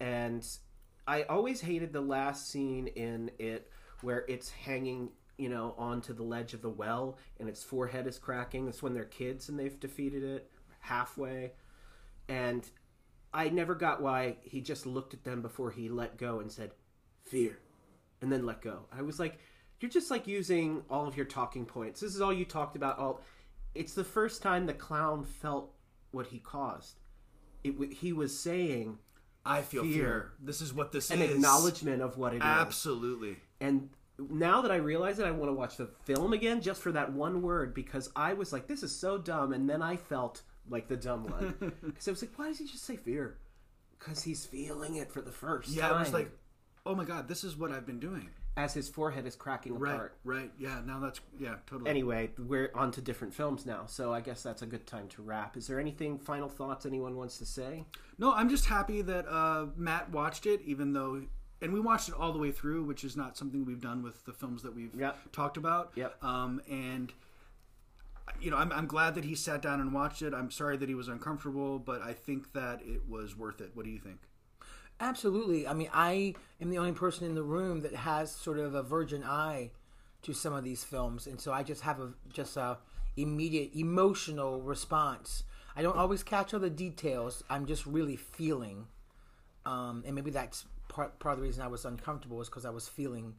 [0.00, 0.46] and
[1.12, 6.22] I always hated the last scene in it where it's hanging, you know, onto the
[6.22, 8.66] ledge of the well and its forehead is cracking.
[8.66, 10.50] It's when they're kids and they've defeated it
[10.80, 11.52] halfway.
[12.30, 12.66] And
[13.34, 16.70] I never got why he just looked at them before he let go and said,
[17.24, 17.58] fear,
[18.22, 18.86] and then let go.
[18.90, 19.38] I was like,
[19.80, 22.00] you're just like using all of your talking points.
[22.00, 22.98] This is all you talked about.
[22.98, 23.20] All
[23.74, 25.74] it's the first time the clown felt
[26.10, 27.00] what he caused.
[27.64, 28.96] It, he was saying
[29.44, 29.92] I feel fear.
[29.92, 30.32] fear.
[30.40, 31.30] This is what this an is.
[31.30, 32.42] An acknowledgement of what it is.
[32.42, 33.36] Absolutely.
[33.60, 36.92] And now that I realize it, I want to watch the film again just for
[36.92, 39.52] that one word because I was like, this is so dumb.
[39.52, 41.72] And then I felt like the dumb one.
[41.84, 43.38] Because I was like, why does he just say fear?
[43.98, 45.96] Because he's feeling it for the first Yeah, time.
[45.96, 46.30] I was like,
[46.86, 48.28] oh my god, this is what I've been doing.
[48.56, 50.16] As his forehead is cracking Right, apart.
[50.24, 50.50] right.
[50.58, 51.88] Yeah, now that's yeah, totally.
[51.90, 55.22] Anyway, we're on to different films now, so I guess that's a good time to
[55.22, 55.56] wrap.
[55.56, 57.86] Is there anything, final thoughts anyone wants to say?
[58.18, 61.22] No, I'm just happy that uh, Matt watched it, even though,
[61.62, 64.22] and we watched it all the way through, which is not something we've done with
[64.26, 65.32] the films that we've Yep.
[65.32, 65.92] talked about.
[65.94, 66.22] Yep.
[66.22, 67.12] Um, and
[68.40, 70.32] you know, I'm, I'm glad that he sat down and watched it.
[70.34, 73.70] I'm sorry that he was uncomfortable, but I think that it was worth it.
[73.74, 74.18] What do you think?
[75.02, 75.66] Absolutely.
[75.66, 78.84] I mean, I am the only person in the room that has sort of a
[78.84, 79.72] virgin eye
[80.22, 82.78] to some of these films, and so I just have a just a
[83.16, 85.42] immediate emotional response.
[85.74, 87.42] I don't always catch all the details.
[87.50, 88.86] I'm just really feeling,
[89.66, 92.70] um, and maybe that's part part of the reason I was uncomfortable is because I
[92.70, 93.34] was feeling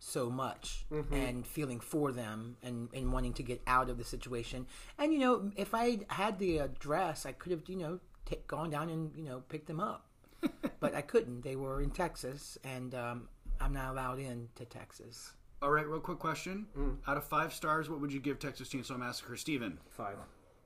[0.00, 4.66] so much and feeling for them and, and wanting to get out of the situation.
[4.98, 8.70] And you know, if I had the address, I could have you know ta gone
[8.70, 10.06] down and you know picked them up
[10.80, 11.42] but I couldn't.
[11.42, 13.28] They were in Texas, and um,
[13.60, 15.32] I'm not allowed in to Texas.
[15.62, 16.66] All right, real quick question.
[17.06, 19.36] Out of five stars, what would you give Texas Chainsaw Massacre?
[19.36, 19.78] Steven?
[19.88, 20.16] Five.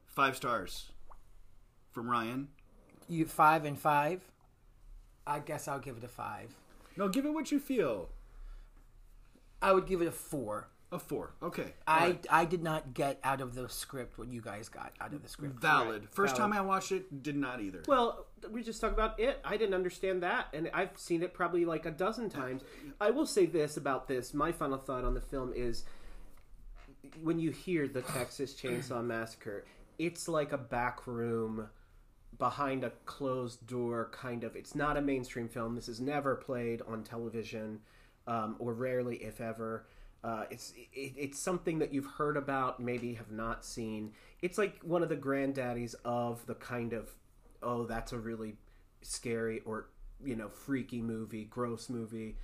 [0.06, 0.90] Five stars.
[1.92, 2.48] From Ryan?
[3.08, 4.22] You five and five.
[5.26, 6.54] I guess I'll give it a five.
[6.96, 8.08] No, give it what you feel.
[9.62, 10.68] I would give it a four.
[10.90, 11.34] A four.
[11.42, 11.74] Okay.
[11.86, 15.22] I I did not get out of the script what you guys got out of
[15.22, 15.60] the script.
[15.60, 16.08] Valid.
[16.10, 16.52] First valid.
[16.52, 17.82] time I watched it, did not either.
[17.86, 19.38] Well, we just talked about it.
[19.44, 22.62] I didn't understand that, and I've seen it probably like a dozen times.
[23.00, 24.32] I will say this about this.
[24.32, 25.84] My final thought on the film is
[27.22, 29.66] when you hear the Texas Chainsaw Massacre,
[29.98, 31.68] it's like a back room
[32.38, 34.56] behind a closed door kind of.
[34.56, 35.74] It's not a mainstream film.
[35.74, 37.80] This is never played on television,
[38.26, 39.86] um, or rarely, if ever.
[40.24, 44.12] Uh, it's it, it's something that you've heard about, maybe have not seen.
[44.42, 47.10] It's like one of the granddaddies of the kind of
[47.62, 48.56] oh, that's a really
[49.02, 49.88] scary or
[50.24, 52.36] you know freaky movie, gross movie.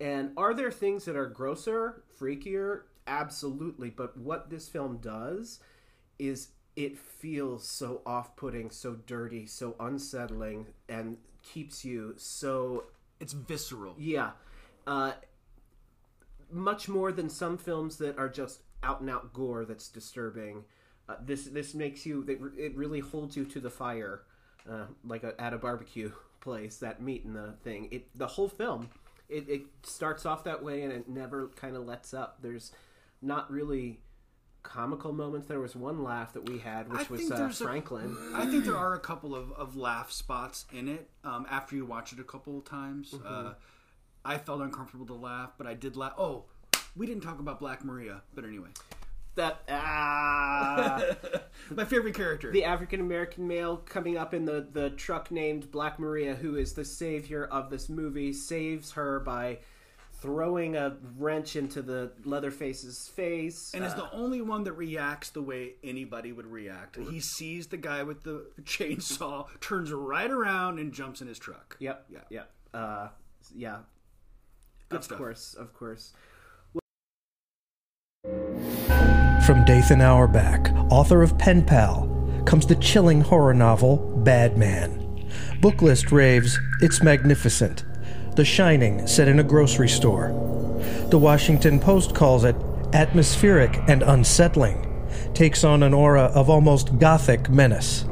[0.00, 2.82] And are there things that are grosser, freakier?
[3.06, 3.90] Absolutely.
[3.90, 5.60] But what this film does
[6.18, 12.84] is it feels so off putting, so dirty, so unsettling, and keeps you so
[13.20, 13.94] it's visceral.
[13.98, 14.30] yeah.
[14.86, 15.12] Uh,
[16.52, 20.64] much more than some films that are just out and out gore that's disturbing.
[21.08, 24.22] Uh, this this makes you it, it really holds you to the fire,
[24.70, 26.76] uh, like a, at a barbecue place.
[26.78, 27.88] That meat and the thing.
[27.90, 28.90] It the whole film.
[29.28, 32.38] It, it starts off that way and it never kind of lets up.
[32.42, 32.70] There's
[33.22, 34.00] not really
[34.62, 35.48] comical moments.
[35.48, 38.16] There was one laugh that we had, I which was uh, Franklin.
[38.34, 41.86] I think there are a couple of, of laugh spots in it um, after you
[41.86, 43.14] watch it a couple of times.
[43.26, 43.54] Uh,
[44.24, 46.12] I felt uncomfortable to laugh, but I did laugh.
[46.18, 46.44] Oh,
[46.96, 48.68] we didn't talk about Black Maria, but anyway,
[49.34, 51.02] that ah.
[51.70, 52.50] my favorite character.
[52.52, 56.74] the African American male coming up in the, the truck named Black Maria, who is
[56.74, 59.58] the savior of this movie, saves her by
[60.20, 63.72] throwing a wrench into the Leatherface's face.
[63.74, 66.94] and is Uh, the only one that reacts the way anybody would react.
[66.96, 71.76] He sees the guy with the chainsaw, turns right around, and jumps in his truck.
[71.80, 72.20] yep, Yeah.
[72.30, 73.08] yep, uh,
[73.52, 73.78] yeah.
[74.92, 75.18] Good of stuff.
[75.18, 76.12] course, of course.
[79.46, 85.30] From Dathan Auerbach, author of Pen Pal, comes the chilling horror novel Bad Man.
[85.62, 87.84] Booklist raves, it's magnificent.
[88.36, 90.28] The Shining, set in a grocery store.
[91.08, 92.56] The Washington Post calls it
[92.92, 98.04] atmospheric and unsettling, takes on an aura of almost gothic menace.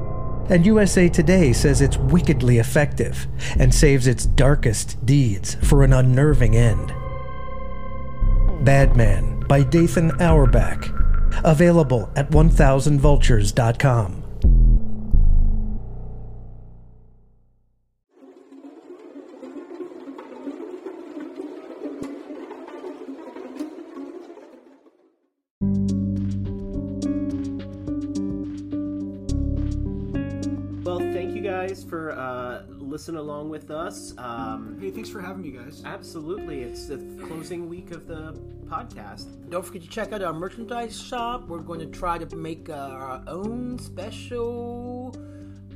[0.51, 3.29] And USA Today says it's wickedly effective
[3.59, 6.93] and saves its darkest deeds for an unnerving end.
[8.65, 10.93] Bad Man by Dathan Auerbach.
[11.45, 14.20] Available at 1000vultures.com.
[33.17, 34.15] along with us.
[34.19, 35.83] Um, Hey, thanks for having me, guys.
[35.85, 38.33] absolutely, it's the closing week of the
[38.67, 39.27] podcast.
[39.51, 41.49] Don't forget to check out our merchandise shop.
[41.49, 45.15] We're going to try to make uh, our own special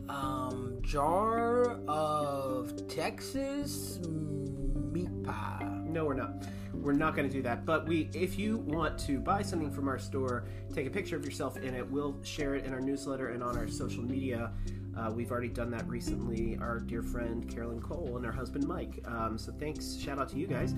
[0.09, 5.69] um, jar of Texas meat pie.
[5.85, 6.45] No, we're not.
[6.73, 7.65] We're not going to do that.
[7.65, 11.25] But we, if you want to buy something from our store, take a picture of
[11.25, 11.89] yourself in it.
[11.89, 14.51] We'll share it in our newsletter and on our social media.
[14.97, 16.57] Uh, we've already done that recently.
[16.61, 19.01] Our dear friend Carolyn Cole and her husband Mike.
[19.07, 20.75] Um, so thanks, shout out to you guys.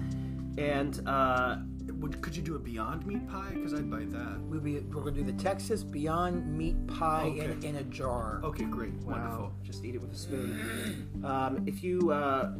[0.58, 1.58] And uh,
[2.00, 3.50] Would, could you do a Beyond Meat pie?
[3.52, 4.40] Because I'd buy that.
[4.40, 7.68] We'll be, we're going to do the Texas Beyond Meat Pie in, Okay.
[7.68, 8.40] in a jar.
[8.42, 8.94] Okay, great.
[9.04, 9.52] Wonderful.
[9.62, 11.10] Just eat it with a spoon.
[11.22, 12.52] Um, if you uh,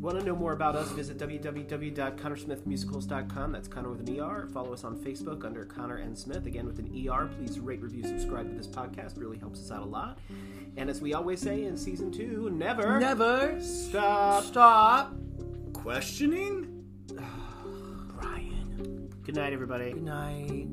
[0.00, 3.52] want to know more about us, visit www.connersmithmusicals.com.
[3.52, 4.48] That's Conner with an ER.
[4.52, 7.30] Follow us on Facebook under Conner and Smith, again with an ER.
[7.38, 9.16] Please rate, review, subscribe to this podcast.
[9.16, 10.18] Really helps us out a lot.
[10.76, 15.14] And as we always say in season two, never, never stop, stop
[15.72, 16.84] questioning.
[18.20, 19.08] Brian.
[19.22, 19.92] Good night, everybody.
[19.92, 20.66] Good night.